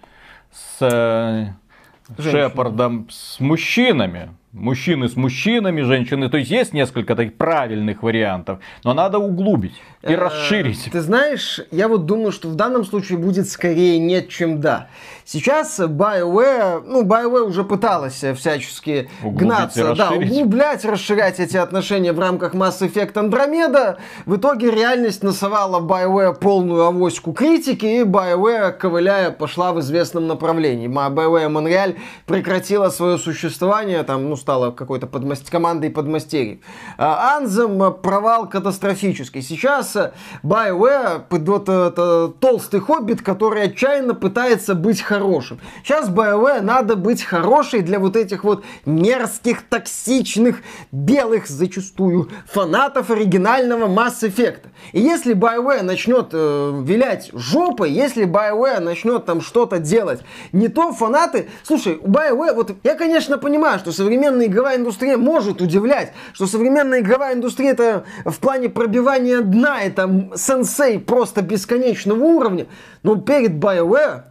с 0.52 0.78
э, 0.80 2.22
Шепардом, 2.22 3.08
с 3.10 3.40
мужчинами 3.40 4.30
мужчины 4.52 5.08
с 5.08 5.16
мужчинами, 5.16 5.82
женщины. 5.82 6.28
То 6.28 6.38
есть 6.38 6.50
есть 6.50 6.72
несколько 6.72 7.14
таких 7.14 7.36
правильных 7.36 8.02
вариантов, 8.02 8.58
но 8.84 8.94
надо 8.94 9.18
углубить 9.18 9.74
и 10.02 10.12
э, 10.12 10.16
расширить. 10.16 10.88
Ты 10.90 11.00
знаешь, 11.00 11.60
я 11.70 11.86
вот 11.88 12.06
думаю, 12.06 12.32
что 12.32 12.48
в 12.48 12.56
данном 12.56 12.84
случае 12.84 13.18
будет 13.18 13.48
скорее 13.48 13.98
нет, 13.98 14.28
чем 14.28 14.60
да. 14.60 14.88
Сейчас 15.24 15.78
BioWare, 15.78 16.82
ну, 16.84 17.04
BioWare 17.04 17.42
уже 17.42 17.62
пыталась 17.62 18.24
всячески 18.36 19.08
углубить 19.22 19.40
гнаться, 19.40 19.94
да, 19.94 20.10
углублять, 20.10 20.84
расширять 20.84 21.38
эти 21.38 21.56
отношения 21.56 22.12
в 22.12 22.18
рамках 22.18 22.54
Mass 22.54 22.80
Effect 22.80 23.12
Andromeda. 23.12 23.98
В 24.26 24.36
итоге 24.36 24.72
реальность 24.72 25.22
насовала 25.22 25.80
BioWare 25.80 26.34
полную 26.34 26.86
авоську 26.86 27.32
критики, 27.32 27.86
и 27.86 28.00
BioWare, 28.00 28.72
ковыляя, 28.72 29.30
пошла 29.30 29.72
в 29.72 29.78
известном 29.80 30.26
направлении. 30.26 30.88
BioWare 30.88 31.48
Montreal 31.48 31.96
прекратила 32.26 32.88
свое 32.88 33.16
существование, 33.16 34.02
там, 34.02 34.28
ну, 34.28 34.36
стала 34.40 34.70
какой-то 34.70 35.06
подмаст... 35.06 35.48
командой 35.50 35.90
подмастерьев. 35.90 36.58
Анзем 36.96 37.82
э, 37.82 37.90
провал 37.90 38.48
катастрофический. 38.48 39.42
Сейчас 39.42 39.94
э, 39.96 40.12
BioWare, 40.42 41.22
вот 41.30 41.68
это 41.68 42.32
толстый 42.40 42.80
хоббит, 42.80 43.22
который 43.22 43.64
отчаянно 43.64 44.14
пытается 44.14 44.74
быть 44.74 45.02
хорошим. 45.02 45.60
Сейчас 45.84 46.08
BioWare 46.08 46.62
надо 46.62 46.96
быть 46.96 47.22
хорошей 47.22 47.82
для 47.82 47.98
вот 47.98 48.16
этих 48.16 48.44
вот 48.44 48.64
мерзких, 48.86 49.62
токсичных, 49.68 50.62
белых 50.90 51.46
зачастую 51.46 52.30
фанатов 52.46 53.10
оригинального 53.10 53.86
Mass 53.86 54.22
Effect. 54.22 54.66
И 54.92 55.00
если 55.00 55.34
BioWare 55.34 55.82
начнет 55.82 56.28
э, 56.32 56.80
вилять 56.82 57.30
жопой, 57.32 57.90
если 57.90 58.24
BioWare 58.24 58.80
начнет 58.80 59.26
там 59.26 59.40
что-то 59.40 59.78
делать, 59.78 60.20
не 60.52 60.68
то 60.68 60.92
фанаты... 60.92 61.48
Слушай, 61.62 61.98
у 62.00 62.08
BioWare, 62.08 62.54
вот 62.54 62.72
я, 62.82 62.94
конечно, 62.94 63.38
понимаю, 63.38 63.78
что 63.78 63.92
современные 63.92 64.29
современная 64.30 64.46
игровая 64.46 64.76
индустрия 64.76 65.16
может 65.16 65.60
удивлять, 65.60 66.12
что 66.32 66.46
современная 66.46 67.00
игровая 67.00 67.34
индустрия 67.34 67.72
это 67.72 68.04
в 68.24 68.38
плане 68.38 68.68
пробивания 68.68 69.40
дна, 69.40 69.82
это 69.82 70.30
сенсей 70.36 70.98
просто 71.00 71.42
бесконечного 71.42 72.22
уровня, 72.22 72.66
но 73.02 73.16
перед 73.16 73.52
BioWare 73.52 74.22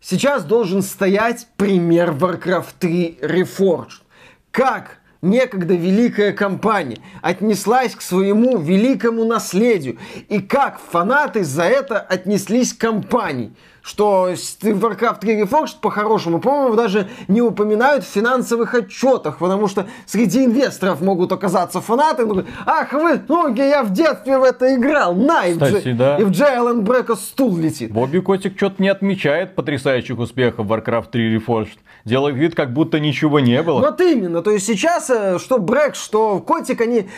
сейчас 0.00 0.44
должен 0.44 0.82
стоять 0.82 1.46
пример 1.56 2.10
Warcraft 2.10 2.74
3 2.80 3.18
Reforged. 3.22 4.02
Как 4.50 4.98
некогда 5.22 5.74
великая 5.74 6.32
компания 6.32 6.98
отнеслась 7.22 7.94
к 7.94 8.02
своему 8.02 8.58
великому 8.58 9.24
наследию 9.24 9.98
и 10.28 10.40
как 10.40 10.80
фанаты 10.80 11.44
за 11.44 11.62
это 11.62 12.00
отнеслись 12.00 12.72
к 12.72 12.80
компании– 12.80 13.52
что 13.84 14.30
Warcraft 14.30 15.20
3 15.20 15.42
Reforged 15.42 15.76
по-хорошему, 15.82 16.40
по-моему, 16.40 16.74
даже 16.74 17.06
не 17.28 17.42
упоминают 17.42 18.04
в 18.04 18.08
финансовых 18.08 18.74
отчетах, 18.74 19.36
потому 19.36 19.68
что 19.68 19.86
среди 20.06 20.46
инвесторов 20.46 21.02
могут 21.02 21.32
оказаться 21.32 21.82
фанаты, 21.82 22.24
ну, 22.24 22.44
ах 22.64 22.94
вы, 22.94 23.20
ну, 23.28 23.54
я 23.54 23.82
в 23.82 23.92
детстве 23.92 24.38
в 24.38 24.42
это 24.42 24.74
играл, 24.74 25.14
на, 25.14 25.42
Кстати, 25.42 25.88
и, 25.88 25.92
в, 25.92 25.96
да. 25.98 26.16
и 26.16 26.24
в 26.24 26.30
Джайлен 26.30 26.82
Брека 26.82 27.14
стул 27.14 27.58
летит. 27.58 27.92
Бобби 27.92 28.20
Котик 28.20 28.56
что-то 28.56 28.82
не 28.82 28.88
отмечает 28.88 29.54
потрясающих 29.54 30.18
успехов 30.18 30.66
Warcraft 30.66 31.10
3 31.10 31.36
Reforged. 31.36 31.76
Делает 32.06 32.36
вид, 32.36 32.54
как 32.54 32.72
будто 32.72 32.98
ничего 32.98 33.38
не 33.38 33.62
было. 33.62 33.80
Вот 33.80 34.00
именно, 34.00 34.42
то 34.42 34.50
есть 34.50 34.66
сейчас, 34.66 35.10
э, 35.10 35.38
что 35.38 35.58
Брэк, 35.58 35.94
что 35.94 36.40
Котик, 36.40 36.80
они... 36.80 37.08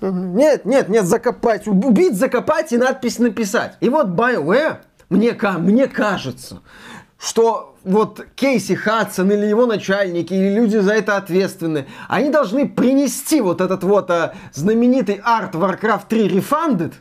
Нет, 0.00 0.64
нет, 0.64 0.88
нет, 0.88 1.04
закопать, 1.04 1.68
убить, 1.68 2.14
закопать 2.14 2.72
и 2.72 2.76
надпись 2.76 3.20
написать. 3.20 3.76
И 3.80 3.88
вот 3.88 4.08
BioWare 4.08 4.78
мне, 5.08 5.36
мне 5.58 5.86
кажется, 5.86 6.62
что 7.18 7.76
вот 7.84 8.26
Кейси 8.34 8.74
Хадсон 8.74 9.30
или 9.30 9.46
его 9.46 9.66
начальники, 9.66 10.34
или 10.34 10.54
люди 10.54 10.76
за 10.78 10.94
это 10.94 11.16
ответственны, 11.16 11.86
они 12.08 12.30
должны 12.30 12.68
принести 12.68 13.40
вот 13.40 13.60
этот 13.60 13.84
вот 13.84 14.10
а, 14.10 14.34
знаменитый 14.52 15.20
арт 15.22 15.54
Warcraft 15.54 16.02
3 16.08 16.28
Refunded 16.28 16.94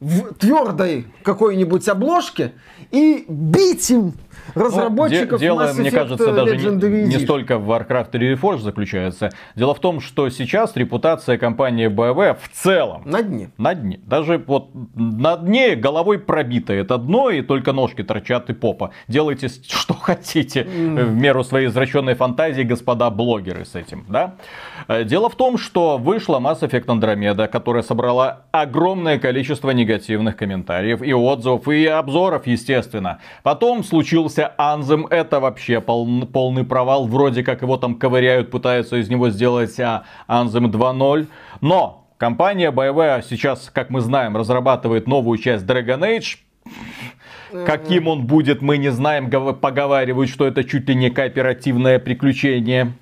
в 0.00 0.34
твердой 0.34 1.06
какой-нибудь 1.22 1.88
обложке 1.88 2.52
и 2.90 3.24
бить 3.28 3.90
им 3.90 4.12
разработчиков 4.54 5.32
ну, 5.32 5.38
Дело, 5.38 5.62
Mass 5.62 5.80
мне 5.80 5.90
кажется, 5.90 6.32
даже 6.32 6.56
не, 6.56 7.02
не 7.04 7.18
столько 7.18 7.58
в 7.58 7.70
Warcraft 7.70 8.10
3 8.10 8.34
Reforged 8.34 8.60
заключается. 8.60 9.30
Дело 9.56 9.74
в 9.74 9.80
том, 9.80 10.00
что 10.00 10.28
сейчас 10.28 10.76
репутация 10.76 11.38
компании 11.38 11.88
BioWare 11.88 12.36
в 12.40 12.48
целом 12.50 13.02
на 13.04 13.22
дне. 13.22 13.50
На 13.58 13.74
дне. 13.74 14.00
Даже 14.04 14.42
вот 14.46 14.70
на 14.94 15.36
дне 15.36 15.76
головой 15.76 16.18
пробито 16.18 16.72
это 16.72 16.98
дно, 16.98 17.30
и 17.30 17.42
только 17.42 17.72
ножки 17.72 18.02
торчат 18.02 18.50
и 18.50 18.52
попа. 18.52 18.90
Делайте 19.08 19.48
что 19.48 19.94
хотите 20.00 20.62
mm. 20.62 21.04
в 21.04 21.14
меру 21.14 21.44
своей 21.44 21.68
извращенной 21.68 22.14
фантазии, 22.14 22.62
господа 22.62 23.10
блогеры 23.10 23.64
с 23.64 23.74
этим, 23.74 24.04
да? 24.08 24.36
Э, 24.88 25.04
дело 25.04 25.28
в 25.28 25.36
том, 25.36 25.58
что 25.58 25.98
вышла 25.98 26.38
Mass 26.38 26.60
Effect 26.60 26.86
Andromeda, 26.86 27.48
которая 27.48 27.82
собрала 27.82 28.42
огромное 28.52 29.18
количество 29.18 29.70
негативных 29.70 30.36
комментариев 30.36 31.02
и 31.02 31.12
отзывов, 31.12 31.68
и 31.68 31.86
обзоров, 31.86 32.46
естественно. 32.46 33.20
Потом 33.42 33.84
случился 34.22 34.52
Anthem, 34.58 35.06
это 35.10 35.40
вообще 35.40 35.80
пол, 35.80 36.26
полный 36.26 36.64
провал, 36.64 37.06
вроде 37.06 37.42
как 37.42 37.62
его 37.62 37.76
там 37.76 37.96
ковыряют, 37.96 38.50
пытаются 38.50 38.96
из 38.96 39.08
него 39.08 39.30
сделать 39.30 39.78
а, 39.80 40.04
Anthem 40.28 40.70
2.0. 40.70 41.26
Но 41.60 42.06
компания 42.18 42.70
BioWare 42.70 43.22
сейчас, 43.28 43.70
как 43.72 43.90
мы 43.90 44.00
знаем, 44.00 44.36
разрабатывает 44.36 45.06
новую 45.06 45.38
часть 45.38 45.64
Dragon 45.64 46.00
Age, 46.00 46.38
Каким 47.66 48.08
он 48.08 48.26
будет, 48.26 48.62
мы 48.62 48.78
не 48.78 48.90
знаем. 48.90 49.28
Поговаривают, 49.28 50.30
что 50.30 50.46
это 50.46 50.64
чуть 50.64 50.88
ли 50.88 50.94
не 50.94 51.10
кооперативное 51.10 51.98
приключение. 51.98 52.94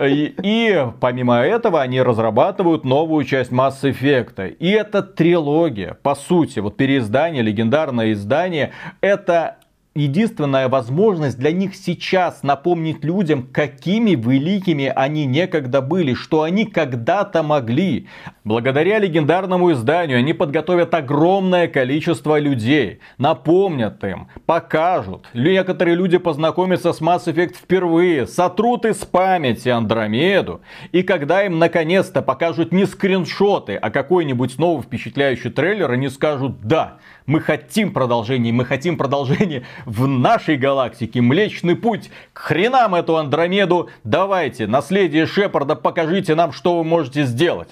И, 0.00 0.86
помимо 1.00 1.36
этого 1.40 1.82
они 1.82 2.00
разрабатывают 2.00 2.84
новую 2.84 3.24
часть 3.24 3.50
Mass 3.50 3.82
Effect. 3.82 4.48
И 4.48 4.70
эта 4.70 5.02
трилогия, 5.02 5.94
по 6.02 6.14
сути, 6.14 6.60
вот 6.60 6.76
переиздание, 6.76 7.42
легендарное 7.42 8.12
издание, 8.12 8.72
это 9.00 9.57
единственная 9.98 10.68
возможность 10.68 11.38
для 11.38 11.52
них 11.52 11.74
сейчас 11.74 12.42
напомнить 12.42 13.04
людям, 13.04 13.48
какими 13.52 14.10
великими 14.10 14.92
они 14.94 15.26
некогда 15.26 15.82
были, 15.82 16.14
что 16.14 16.42
они 16.42 16.64
когда-то 16.64 17.42
могли. 17.42 18.08
Благодаря 18.44 18.98
легендарному 18.98 19.72
изданию 19.72 20.18
они 20.18 20.32
подготовят 20.32 20.94
огромное 20.94 21.68
количество 21.68 22.38
людей, 22.38 23.00
напомнят 23.18 24.02
им, 24.04 24.28
покажут. 24.46 25.26
Некоторые 25.34 25.96
люди 25.96 26.18
познакомятся 26.18 26.92
с 26.92 27.00
Mass 27.00 27.26
Effect 27.26 27.56
впервые, 27.56 28.26
сотрут 28.26 28.86
из 28.86 28.96
памяти 29.04 29.68
Андромеду. 29.68 30.62
И 30.92 31.02
когда 31.02 31.44
им 31.44 31.58
наконец-то 31.58 32.22
покажут 32.22 32.72
не 32.72 32.86
скриншоты, 32.86 33.74
а 33.74 33.90
какой-нибудь 33.90 34.58
новый 34.58 34.82
впечатляющий 34.82 35.50
трейлер, 35.50 35.90
они 35.90 36.08
скажут 36.08 36.62
«Да, 36.62 36.98
мы 37.26 37.40
хотим 37.40 37.92
продолжения, 37.92 38.52
мы 38.52 38.64
хотим 38.64 38.96
продолжения 38.96 39.64
в 39.88 40.06
нашей 40.06 40.56
галактике. 40.56 41.22
Млечный 41.22 41.74
путь, 41.74 42.10
к 42.34 42.38
хренам 42.38 42.94
эту 42.94 43.16
Андромеду. 43.16 43.88
Давайте, 44.04 44.66
наследие 44.66 45.26
Шепарда, 45.26 45.76
покажите 45.76 46.34
нам, 46.34 46.52
что 46.52 46.76
вы 46.76 46.84
можете 46.84 47.24
сделать. 47.24 47.70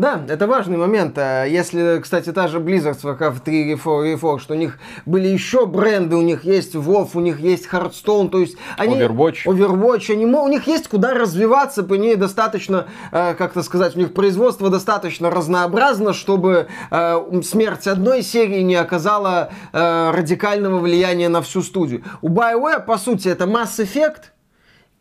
Да, 0.00 0.18
это 0.28 0.46
важный 0.46 0.78
момент. 0.78 1.18
А 1.18 1.44
если, 1.44 2.00
кстати, 2.02 2.32
та 2.32 2.48
же 2.48 2.58
Blizzard 2.58 2.94
в 2.94 3.04
Warcraft 3.04 3.40
3 3.44 3.74
Reforged, 3.74 4.14
Reforged, 4.14 4.38
что 4.38 4.54
у 4.54 4.56
них 4.56 4.78
были 5.04 5.28
еще 5.28 5.66
бренды, 5.66 6.16
у 6.16 6.22
них 6.22 6.44
есть 6.44 6.74
WoW, 6.74 7.10
у 7.12 7.20
них 7.20 7.38
есть 7.38 7.68
Hearthstone, 7.70 8.30
то 8.30 8.38
есть 8.38 8.56
они... 8.78 8.96
Overwatch. 8.96 9.44
Overwatch, 9.44 10.10
они, 10.10 10.24
у 10.24 10.48
них 10.48 10.66
есть 10.66 10.88
куда 10.88 11.12
развиваться, 11.12 11.82
по 11.82 11.92
ней 11.94 12.16
достаточно, 12.16 12.86
э, 13.12 13.34
как-то 13.34 13.62
сказать, 13.62 13.94
у 13.94 13.98
них 13.98 14.14
производство 14.14 14.70
достаточно 14.70 15.28
разнообразно, 15.28 16.14
чтобы 16.14 16.68
э, 16.90 17.42
смерть 17.44 17.86
одной 17.86 18.22
серии 18.22 18.62
не 18.62 18.76
оказала 18.76 19.50
э, 19.74 20.10
радикального 20.12 20.78
влияния 20.78 21.28
на 21.28 21.42
всю 21.42 21.60
студию. 21.60 22.04
У 22.22 22.30
BioWare, 22.30 22.86
по 22.86 22.96
сути, 22.96 23.28
это 23.28 23.44
Mass 23.44 23.78
Effect, 23.78 24.30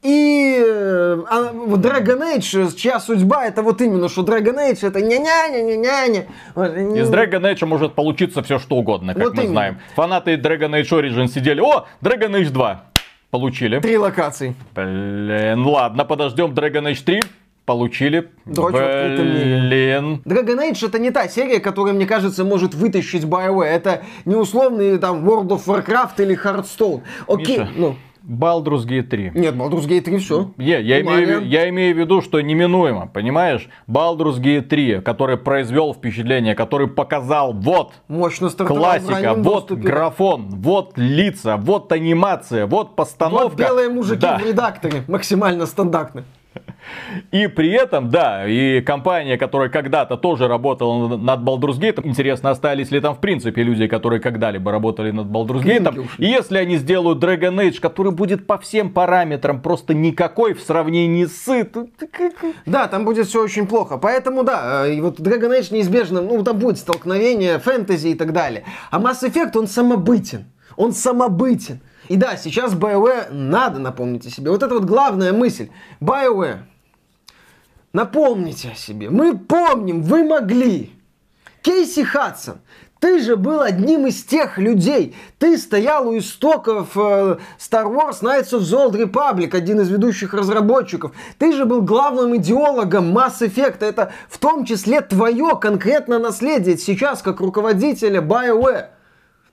и 0.01 0.63
э, 0.65 1.23
а, 1.29 1.51
Dragon 1.51 2.37
Age, 2.37 2.75
чья 2.75 2.99
судьба, 2.99 3.45
это 3.45 3.61
вот 3.61 3.81
именно, 3.81 4.07
что 4.07 4.21
Dragon 4.21 4.55
Age 4.55 4.87
это 4.87 5.01
ня-ня-ня-ня-ня. 5.01 6.25
Из 6.95 7.09
Dragon 7.09 7.41
Age 7.41 7.65
может 7.65 7.95
получиться 7.95 8.41
все 8.41 8.59
что 8.59 8.77
угодно, 8.77 9.13
как 9.13 9.23
вот 9.23 9.33
мы 9.33 9.43
именно. 9.43 9.53
знаем. 9.53 9.79
Фанаты 9.95 10.35
Dragon 10.35 10.71
Age 10.71 10.89
Origin 10.89 11.27
сидели, 11.27 11.59
о, 11.59 11.85
Dragon 12.01 12.31
Age 12.31 12.49
2. 12.49 12.85
Получили. 13.29 13.79
Три 13.79 13.97
локации. 13.97 14.55
Блин, 14.73 15.65
ладно, 15.65 16.05
подождем 16.05 16.51
Dragon 16.51 16.91
Age 16.91 17.03
3 17.03 17.21
получили. 17.69 18.31
Дрочь 18.45 18.73
Блин. 18.73 20.23
Dragon 20.25 20.71
Age 20.71 20.87
это 20.87 20.97
не 20.97 21.11
та 21.11 21.27
серия, 21.27 21.59
которая, 21.59 21.93
мне 21.93 22.07
кажется, 22.07 22.43
может 22.43 22.73
вытащить 22.73 23.25
BioWare. 23.25 23.63
Это 23.63 24.01
не 24.25 24.33
условный 24.33 24.97
там 24.97 25.23
World 25.29 25.49
of 25.49 25.65
Warcraft 25.65 26.13
или 26.17 26.35
Hearthstone. 26.35 27.03
Окей, 27.27 27.59
Миша, 27.59 27.71
ну. 27.75 27.95
Baldur's 28.29 28.85
Gate 28.85 29.07
3. 29.07 29.31
Нет, 29.33 29.55
Baldur's 29.55 29.87
Gate 29.87 30.01
3 30.01 30.17
все. 30.19 30.51
Не, 30.57 30.79
я, 30.81 31.01
имею, 31.01 31.43
я 31.45 31.67
имею 31.69 31.95
в 31.95 31.97
виду, 31.97 32.21
что 32.21 32.39
неминуемо, 32.41 33.07
понимаешь? 33.07 33.67
Baldur's 33.87 34.39
Gate 34.39 34.61
3, 34.61 35.01
который 35.01 35.37
произвел 35.37 35.93
впечатление, 35.95 36.53
который 36.53 36.87
показал 36.87 37.53
вот 37.53 37.93
Мощно 38.07 38.49
классика, 38.49 39.33
вот 39.33 39.43
доступе. 39.43 39.81
графон, 39.81 40.49
вот 40.49 40.93
лица, 40.97 41.57
вот 41.57 41.91
анимация, 41.91 42.67
вот 42.67 42.95
постановка. 42.95 43.43
Вот 43.49 43.57
белые 43.57 43.89
мужики 43.89 44.21
да. 44.21 44.37
в 44.37 44.45
редакторе, 44.45 45.03
максимально 45.07 45.65
стандартные. 45.65 46.25
И 47.31 47.47
при 47.47 47.71
этом, 47.71 48.09
да, 48.09 48.47
и 48.47 48.81
компания, 48.81 49.37
которая 49.37 49.69
когда-то 49.69 50.17
тоже 50.17 50.47
работала 50.47 51.17
над 51.17 51.41
Baldur's 51.41 51.79
Gate, 51.79 52.01
интересно, 52.03 52.51
остались 52.51 52.91
ли 52.91 52.99
там 52.99 53.15
в 53.15 53.19
принципе 53.19 53.63
люди, 53.63 53.87
которые 53.87 54.19
когда-либо 54.19 54.71
работали 54.71 55.11
над 55.11 55.27
Baldur's 55.27 55.63
Gate. 55.63 56.07
И 56.17 56.25
если 56.25 56.57
они 56.57 56.77
сделают 56.77 57.23
Dragon 57.23 57.55
Age, 57.55 57.79
который 57.79 58.11
будет 58.11 58.47
по 58.47 58.57
всем 58.57 58.91
параметрам 58.91 59.61
просто 59.61 59.93
никакой 59.93 60.53
в 60.53 60.61
сравнении 60.61 61.25
с... 61.25 61.67
Да, 62.65 62.87
там 62.87 63.05
будет 63.05 63.27
все 63.27 63.43
очень 63.43 63.67
плохо. 63.67 63.97
Поэтому, 63.97 64.43
да, 64.43 64.85
э, 64.85 64.95
и 64.95 65.01
вот 65.01 65.19
Dragon 65.19 65.59
Age 65.59 65.73
неизбежно, 65.73 66.21
ну, 66.21 66.43
там 66.43 66.57
будет 66.57 66.77
столкновение, 66.77 67.59
фэнтези 67.59 68.09
и 68.09 68.15
так 68.15 68.33
далее. 68.33 68.63
А 68.91 68.99
Mass 68.99 69.23
Effect, 69.23 69.57
он 69.57 69.67
самобытен. 69.67 70.45
Он 70.75 70.93
самобытен. 70.93 71.79
И 72.07 72.15
да, 72.15 72.37
сейчас 72.37 72.73
BioWare 72.73 73.31
надо 73.31 73.79
напомнить 73.79 74.25
о 74.25 74.29
себе. 74.29 74.49
Вот 74.49 74.63
это 74.63 74.73
вот 74.73 74.85
главная 74.85 75.31
мысль. 75.31 75.69
BioWare, 76.01 76.59
напомните 77.93 78.71
о 78.71 78.75
себе. 78.75 79.09
Мы 79.09 79.37
помним, 79.37 80.01
вы 80.01 80.23
могли. 80.23 80.91
Кейси 81.61 82.03
Хадсон, 82.03 82.59
ты 82.99 83.19
же 83.21 83.37
был 83.37 83.61
одним 83.61 84.07
из 84.07 84.23
тех 84.23 84.57
людей. 84.57 85.15
Ты 85.37 85.57
стоял 85.57 86.07
у 86.07 86.17
истоков 86.17 86.91
э, 86.95 87.37
Star 87.57 87.85
Wars 87.85 88.21
Knights 88.21 88.51
of 88.51 88.59
the 88.59 88.91
Old 88.91 88.93
Republic, 88.93 89.55
один 89.55 89.79
из 89.79 89.89
ведущих 89.89 90.33
разработчиков. 90.33 91.13
Ты 91.37 91.53
же 91.53 91.65
был 91.65 91.81
главным 91.81 92.35
идеологом 92.35 93.17
Mass 93.17 93.39
Effect. 93.39 93.85
Это 93.85 94.11
в 94.27 94.37
том 94.37 94.65
числе 94.65 95.01
твое 95.01 95.57
конкретно 95.59 96.19
наследие 96.19 96.77
сейчас 96.77 97.21
как 97.21 97.39
руководителя 97.39 98.19
BioWare. 98.19 98.87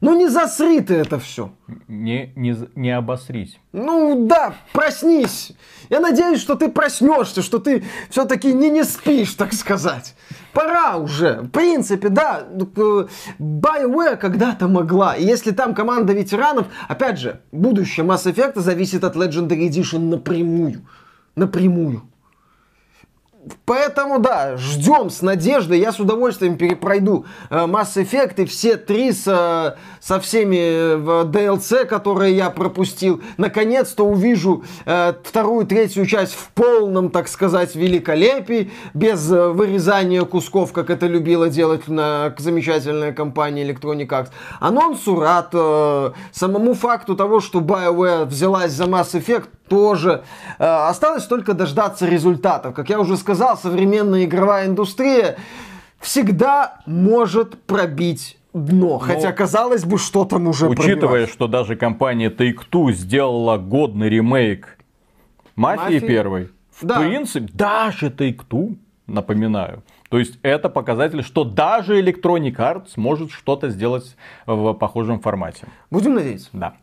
Ну 0.01 0.15
не 0.19 0.29
засри 0.29 0.81
ты 0.81 0.95
это 0.95 1.19
все. 1.19 1.53
Не, 1.89 2.33
не, 2.37 2.55
не 2.75 2.91
обосрись. 2.91 3.59
Ну 3.73 4.27
да, 4.27 4.55
проснись. 4.73 5.53
Я 5.89 6.01
надеюсь, 6.01 6.41
что 6.41 6.55
ты 6.55 6.69
проснешься, 6.69 7.43
что 7.43 7.59
ты 7.59 7.83
все-таки 8.11 8.53
не, 8.53 8.69
не 8.69 8.85
спишь, 8.85 9.35
так 9.35 9.55
сказать. 9.55 10.15
Пора 10.53 10.97
уже. 10.97 11.41
В 11.43 11.49
принципе, 11.49 12.09
да, 12.11 12.47
BioWare 13.39 14.17
когда-то 14.17 14.69
могла. 14.69 15.15
И 15.17 15.25
если 15.25 15.53
там 15.53 15.75
команда 15.75 16.13
ветеранов, 16.13 16.67
опять 16.89 17.19
же, 17.19 17.41
будущее 17.53 18.05
Mass 18.05 18.31
Effect 18.31 18.61
зависит 18.61 19.03
от 19.03 19.17
Legendary 19.17 19.69
Edition 19.69 20.01
напрямую. 20.01 20.87
Напрямую. 21.37 22.03
Поэтому, 23.65 24.19
да, 24.19 24.57
ждем 24.57 25.11
с 25.11 25.23
надеждой. 25.23 25.79
Я 25.81 25.93
с 25.93 26.01
удовольствием 26.01 26.57
перепройду 26.57 27.27
э, 27.51 27.67
Mass 27.67 27.95
Effect 27.97 28.43
и 28.43 28.45
все 28.45 28.77
три 28.77 29.13
с, 29.13 29.25
со 30.01 30.21
всеми 30.21 30.57
э, 30.57 31.25
DLC, 31.25 31.85
которые 31.85 32.37
я 32.37 32.51
пропустил. 32.51 33.23
Наконец-то 33.37 34.05
увижу 34.05 34.65
э, 34.85 35.15
вторую, 35.23 35.67
третью 35.67 36.07
часть 36.07 36.35
в 36.35 36.49
полном, 36.51 37.11
так 37.11 37.29
сказать, 37.29 37.75
великолепии, 37.77 38.73
без 38.95 39.29
вырезания 39.29 40.25
кусков, 40.25 40.73
как 40.73 40.91
это 40.91 41.07
любила 41.07 41.49
делать 41.49 41.89
на 41.89 42.35
замечательная 42.39 43.13
компания 43.13 43.69
Electronic 43.69 44.09
Arts. 44.09 44.29
Анонсу 44.61 45.21
рад. 45.21 45.51
Э, 45.53 46.13
самому 46.33 46.75
факту 46.75 47.17
того, 47.17 47.41
что 47.41 47.61
BioWare 47.61 48.25
взялась 48.25 48.73
за 48.73 48.85
Mass 48.85 49.13
Effect, 49.13 49.49
тоже. 49.69 50.25
Э, 50.59 50.89
осталось 50.89 51.25
только 51.27 51.55
дождаться 51.55 52.07
результатов. 52.07 52.75
Как 52.75 52.89
я 52.91 53.01
уже 53.01 53.17
сказал, 53.17 53.57
современная 53.57 54.25
игровая 54.25 54.67
индустрия 54.67 55.37
всегда 56.01 56.81
может 56.87 57.63
пробить 57.65 58.39
дно. 58.53 58.87
Но, 58.87 58.99
Хотя, 58.99 59.33
казалось 59.33 59.85
бы, 59.85 59.99
что 59.99 60.25
там 60.25 60.49
уже 60.49 60.69
Учитывая, 60.69 60.99
пробивать. 60.99 61.31
что 61.31 61.47
даже 61.47 61.77
компания 61.77 62.31
Take-Two 62.31 62.93
сделала 62.93 63.59
годный 63.59 64.09
ремейк 64.09 64.79
Мафии, 65.55 65.95
Мафии? 65.95 66.07
первой, 66.07 66.51
в 66.79 66.85
да. 66.85 67.01
принципе, 67.01 67.49
даже 67.53 68.09
Take-Two, 68.09 68.77
напоминаю, 69.07 69.83
то 70.09 70.19
есть 70.19 70.39
это 70.43 70.69
показатель, 70.69 71.23
что 71.23 71.45
даже 71.45 72.01
Electronic 72.01 72.57
Arts 72.57 72.91
может 72.97 73.33
что-то 73.33 73.71
сделать 73.71 74.17
в 74.47 74.73
похожем 74.75 75.21
формате. 75.21 75.67
Будем 75.91 76.15
надеяться. 76.15 76.49
Да. 76.53 76.75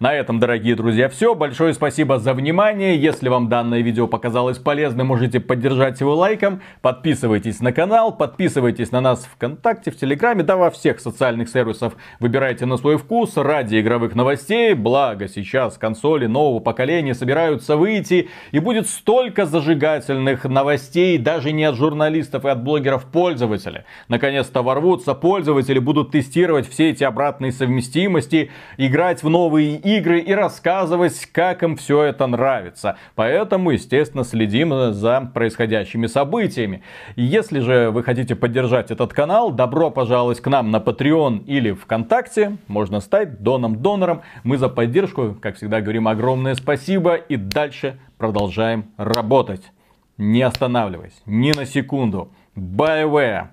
На 0.00 0.14
этом, 0.14 0.38
дорогие 0.38 0.74
друзья, 0.74 1.08
все. 1.08 1.34
Большое 1.34 1.74
спасибо 1.74 2.18
за 2.18 2.34
внимание. 2.34 2.96
Если 2.96 3.28
вам 3.28 3.48
данное 3.48 3.82
видео 3.82 4.06
показалось 4.06 4.58
полезным, 4.58 5.08
можете 5.08 5.38
поддержать 5.38 6.00
его 6.00 6.14
лайком. 6.14 6.60
Подписывайтесь 6.80 7.60
на 7.60 7.72
канал, 7.72 8.12
подписывайтесь 8.12 8.90
на 8.90 9.00
нас 9.00 9.24
в 9.24 9.34
ВКонтакте, 9.36 9.90
в 9.90 9.96
Телеграме, 9.96 10.42
да 10.42 10.56
во 10.56 10.70
всех 10.70 11.00
социальных 11.00 11.48
сервисах. 11.48 11.94
Выбирайте 12.20 12.66
на 12.66 12.76
свой 12.78 12.96
вкус 12.96 13.36
ради 13.36 13.80
игровых 13.80 14.14
новостей. 14.14 14.74
Благо 14.74 15.28
сейчас 15.28 15.78
консоли 15.78 16.26
нового 16.26 16.60
поколения 16.60 17.14
собираются 17.14 17.76
выйти. 17.76 18.28
И 18.50 18.58
будет 18.58 18.88
столько 18.88 19.46
зажигательных 19.46 20.44
новостей, 20.44 21.18
даже 21.18 21.52
не 21.52 21.64
от 21.64 21.76
журналистов 21.76 22.44
и 22.44 22.48
от 22.48 22.62
блогеров 22.62 23.04
пользователей. 23.04 23.82
Наконец-то 24.08 24.62
ворвутся 24.62 25.14
пользователи, 25.14 25.78
будут 25.78 26.10
тестировать 26.10 26.68
все 26.68 26.90
эти 26.90 27.04
обратные 27.04 27.52
совместимости, 27.52 28.50
играть 28.78 29.22
в 29.22 29.28
новые 29.28 29.76
игры 29.76 29.91
игры 29.96 30.20
и 30.20 30.32
рассказывать, 30.32 31.26
как 31.32 31.62
им 31.62 31.76
все 31.76 32.02
это 32.02 32.26
нравится. 32.26 32.96
Поэтому, 33.14 33.70
естественно, 33.70 34.24
следим 34.24 34.92
за 34.92 35.30
происходящими 35.32 36.06
событиями. 36.06 36.82
Если 37.16 37.60
же 37.60 37.90
вы 37.90 38.02
хотите 38.02 38.34
поддержать 38.34 38.90
этот 38.90 39.12
канал, 39.12 39.50
добро 39.50 39.90
пожаловать 39.90 40.40
к 40.40 40.46
нам 40.48 40.70
на 40.70 40.76
Patreon 40.76 41.44
или 41.44 41.72
ВКонтакте. 41.72 42.56
Можно 42.66 43.00
стать 43.00 43.42
доном-донором. 43.42 44.22
Мы 44.44 44.58
за 44.58 44.68
поддержку, 44.68 45.36
как 45.40 45.56
всегда 45.56 45.80
говорим, 45.80 46.08
огромное 46.08 46.54
спасибо. 46.54 47.14
И 47.14 47.36
дальше 47.36 47.98
продолжаем 48.18 48.86
работать. 48.96 49.72
Не 50.18 50.42
останавливаясь 50.42 51.20
ни 51.26 51.52
на 51.52 51.66
секунду. 51.66 52.30
BioWare. 52.56 53.48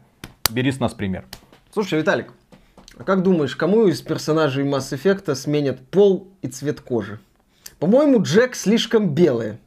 Бери 0.51 0.71
с 0.71 0.79
нас 0.79 0.93
пример. 0.93 1.25
Слушай, 1.71 1.99
Виталик, 1.99 2.33
А 2.99 3.03
как 3.03 3.23
думаешь, 3.23 3.55
кому 3.55 3.87
из 3.87 4.01
персонажей 4.01 4.65
Mass 4.65 4.91
Effect 4.93 5.33
сменят 5.35 5.79
пол 5.87 6.27
и 6.41 6.47
цвет 6.49 6.81
кожи? 6.81 7.19
По-моему, 7.79 8.21
Джек 8.21 8.55
слишком 8.55 9.15
белый. 9.15 9.57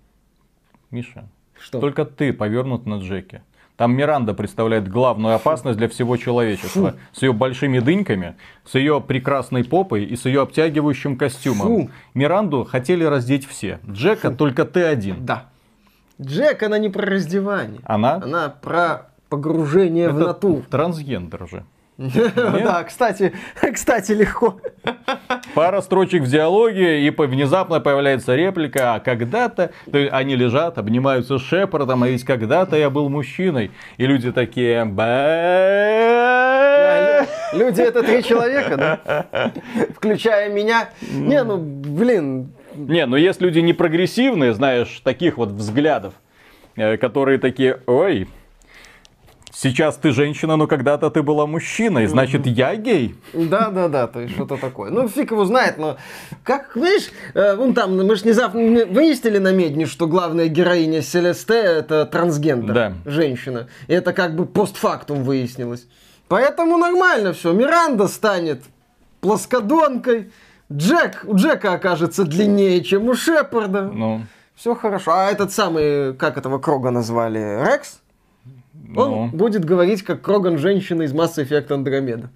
Миша, 0.90 1.24
Что? 1.58 1.80
только 1.80 2.04
ты 2.04 2.34
повернут 2.34 2.84
на 2.84 2.98
Джеке. 3.00 3.42
Там 3.78 3.96
Миранда 3.96 4.34
представляет 4.34 4.86
главную 4.86 5.34
опасность 5.34 5.78
для 5.78 5.88
всего 5.88 6.18
человечества. 6.18 6.94
С 7.14 7.22
ее 7.22 7.32
большими 7.32 7.78
дыньками, 7.78 8.36
с 8.66 8.74
ее 8.74 9.00
прекрасной 9.00 9.64
попой 9.64 10.04
и 10.04 10.14
с 10.14 10.26
ее 10.26 10.42
обтягивающим 10.42 11.16
костюмом. 11.16 11.66
Фу. 11.66 11.90
Миранду 12.12 12.64
хотели 12.64 13.02
раздеть 13.02 13.46
все. 13.46 13.80
Джека 13.88 14.30
только 14.30 14.66
ты 14.66 14.82
один. 14.82 15.24
Да. 15.24 15.46
Джек, 16.20 16.62
она 16.62 16.76
не 16.76 16.90
про 16.90 17.06
раздевание. 17.06 17.80
Она? 17.84 18.16
Она 18.16 18.50
про 18.50 19.08
погружение 19.30 20.10
в 20.10 20.16
Это 20.18 20.26
натуру. 20.26 20.62
трансгендер 20.70 21.48
же. 21.48 21.64
Да, 21.98 22.84
кстати, 22.84 23.32
кстати, 23.72 24.12
легко. 24.12 24.60
Пара 25.54 25.80
строчек 25.82 26.22
в 26.22 26.26
диалоге, 26.26 27.06
и 27.06 27.10
внезапно 27.10 27.80
появляется 27.80 28.34
реплика, 28.34 28.94
а 28.94 29.00
когда-то 29.00 29.72
они 30.10 30.34
лежат, 30.34 30.78
обнимаются 30.78 31.38
с 31.38 31.42
Шепардом, 31.42 32.02
а 32.02 32.08
ведь 32.08 32.24
когда-то 32.24 32.76
я 32.76 32.90
был 32.90 33.08
мужчиной. 33.08 33.70
И 33.98 34.06
люди 34.06 34.32
такие... 34.32 34.84
Люди 37.52 37.80
это 37.82 38.02
три 38.02 38.22
человека, 38.24 38.76
да? 38.76 39.22
Включая 39.94 40.48
меня. 40.50 40.88
Не, 41.02 41.44
ну, 41.44 41.58
блин, 41.58 42.52
Не, 42.74 43.04
ну 43.06 43.16
есть 43.16 43.42
люди 43.42 43.58
не 43.58 43.74
прогрессивные, 43.74 44.54
знаешь, 44.54 45.00
таких 45.04 45.36
вот 45.36 45.50
взглядов, 45.50 46.14
э, 46.76 46.96
которые 46.96 47.38
такие, 47.38 47.80
ой, 47.86 48.28
сейчас 49.54 49.96
ты 49.96 50.10
женщина, 50.12 50.56
но 50.56 50.66
когда-то 50.66 51.10
ты 51.10 51.22
была 51.22 51.46
мужчиной, 51.46 52.06
значит 52.06 52.46
я 52.46 52.74
гей. 52.76 53.14
Да, 53.32 53.70
да, 53.70 53.88
да, 53.88 54.06
то 54.06 54.20
есть 54.20 54.34
что-то 54.34 54.56
такое. 54.56 54.90
Ну, 54.90 55.08
фиг 55.08 55.30
его 55.30 55.44
знает, 55.44 55.78
но 55.78 55.96
как, 56.42 56.74
видишь, 56.76 57.10
э, 57.34 57.54
вон 57.56 57.74
там, 57.74 57.96
мы 57.96 58.16
же 58.16 58.22
внезапно 58.24 58.58
не- 58.58 58.84
выяснили 58.84 59.38
на 59.38 59.52
медне, 59.52 59.86
что 59.86 60.06
главная 60.06 60.48
героиня 60.48 61.02
Селесте 61.02 61.54
это 61.54 62.06
трансгендер, 62.06 62.74
Да. 62.74 62.92
женщина. 63.04 63.68
И 63.88 63.92
это 63.92 64.12
как 64.12 64.34
бы 64.34 64.46
постфактум 64.46 65.22
выяснилось. 65.24 65.86
Поэтому 66.28 66.78
нормально 66.78 67.32
все. 67.32 67.52
Миранда 67.52 68.08
станет 68.08 68.62
плоскодонкой. 69.20 70.30
Джек, 70.72 71.22
у 71.24 71.36
Джека 71.36 71.72
окажется 71.74 72.24
длиннее, 72.24 72.82
чем 72.82 73.08
у 73.08 73.14
Шепарда. 73.14 73.82
Ну, 73.92 74.22
Все 74.54 74.74
хорошо. 74.74 75.12
А 75.12 75.30
этот 75.30 75.50
самый, 75.52 76.14
как 76.14 76.36
этого 76.36 76.58
Крога 76.58 76.90
назвали, 76.90 77.38
Рекс? 77.66 78.00
Он 78.96 79.10
ну, 79.10 79.28
будет 79.32 79.64
говорить, 79.64 80.02
как 80.02 80.22
Кроган 80.22 80.58
женщина 80.58 81.02
из 81.02 81.12
Mass 81.12 81.36
Effect 81.36 81.68
Andromeda. 81.68 82.28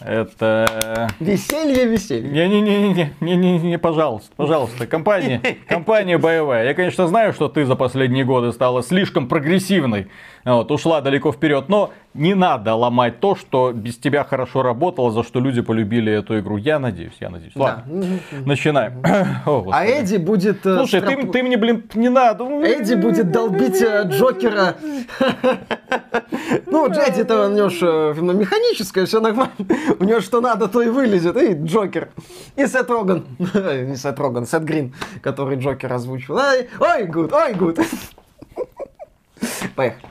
это... 0.00 1.08
Веселье, 1.20 1.86
веселье. 1.86 2.30
Не-не-не-не, 2.30 3.14
не-не-не, 3.20 3.78
пожалуйста, 3.78 4.30
пожалуйста, 4.36 4.86
компания, 4.86 5.40
компания 5.68 6.18
боевая. 6.18 6.66
Я, 6.66 6.74
конечно, 6.74 7.06
знаю, 7.06 7.32
что 7.32 7.48
ты 7.48 7.64
за 7.64 7.76
последние 7.76 8.24
годы 8.24 8.52
стала 8.52 8.82
слишком 8.82 9.28
прогрессивной, 9.28 10.08
вот, 10.44 10.70
ушла 10.70 11.00
далеко 11.00 11.32
вперед, 11.32 11.68
но 11.68 11.90
не 12.14 12.34
надо 12.34 12.74
ломать 12.74 13.20
то, 13.20 13.36
что 13.36 13.72
без 13.72 13.96
тебя 13.98 14.24
хорошо 14.24 14.62
работало, 14.62 15.12
за 15.12 15.22
что 15.22 15.38
люди 15.40 15.60
полюбили 15.60 16.12
эту 16.12 16.38
игру. 16.40 16.56
Я 16.56 16.78
надеюсь, 16.78 17.12
я 17.20 17.30
надеюсь. 17.30 17.54
Ладно, 17.54 18.18
начинаем. 18.46 19.02
О, 19.46 19.66
А. 19.70 19.84
Эдди 19.84 20.16
будет... 20.16 20.64
э, 20.66 20.76
Слушай, 20.78 21.00
ты, 21.02 21.06
строп- 21.12 21.30
ты 21.32 21.42
мне, 21.42 21.56
блин, 21.56 21.84
не 21.94 22.08
надо. 22.08 22.44
Эдди 22.64 22.94
будет 22.94 23.30
долбить 23.30 23.80
э, 23.82 24.04
Джокера. 24.06 24.76
Ну, 26.66 26.86
Эдди-то 26.88 27.46
у 27.46 27.50
него 27.52 27.68
ж 27.68 27.78
э, 27.82 28.14
механическое, 28.20 29.04
все 29.06 29.20
нормально. 29.20 29.52
У 29.98 30.04
него 30.04 30.20
что 30.20 30.40
надо, 30.40 30.66
то 30.68 30.82
и 30.82 30.88
вылезет. 30.88 31.36
И 31.36 31.52
Джокер. 31.54 32.08
И 32.56 32.66
Сет 32.66 32.90
Роган. 32.90 33.24
Не 33.38 33.96
Сет 33.96 34.18
Роган, 34.18 34.46
Сет 34.46 34.64
Грин, 34.64 34.94
который 35.22 35.58
Джокер 35.58 35.92
озвучил. 35.92 36.36
Ой, 36.36 36.68
ой, 36.80 37.04
good, 37.06 37.32
ой, 37.32 37.52
good. 37.54 37.78
Поехали. 39.76 40.02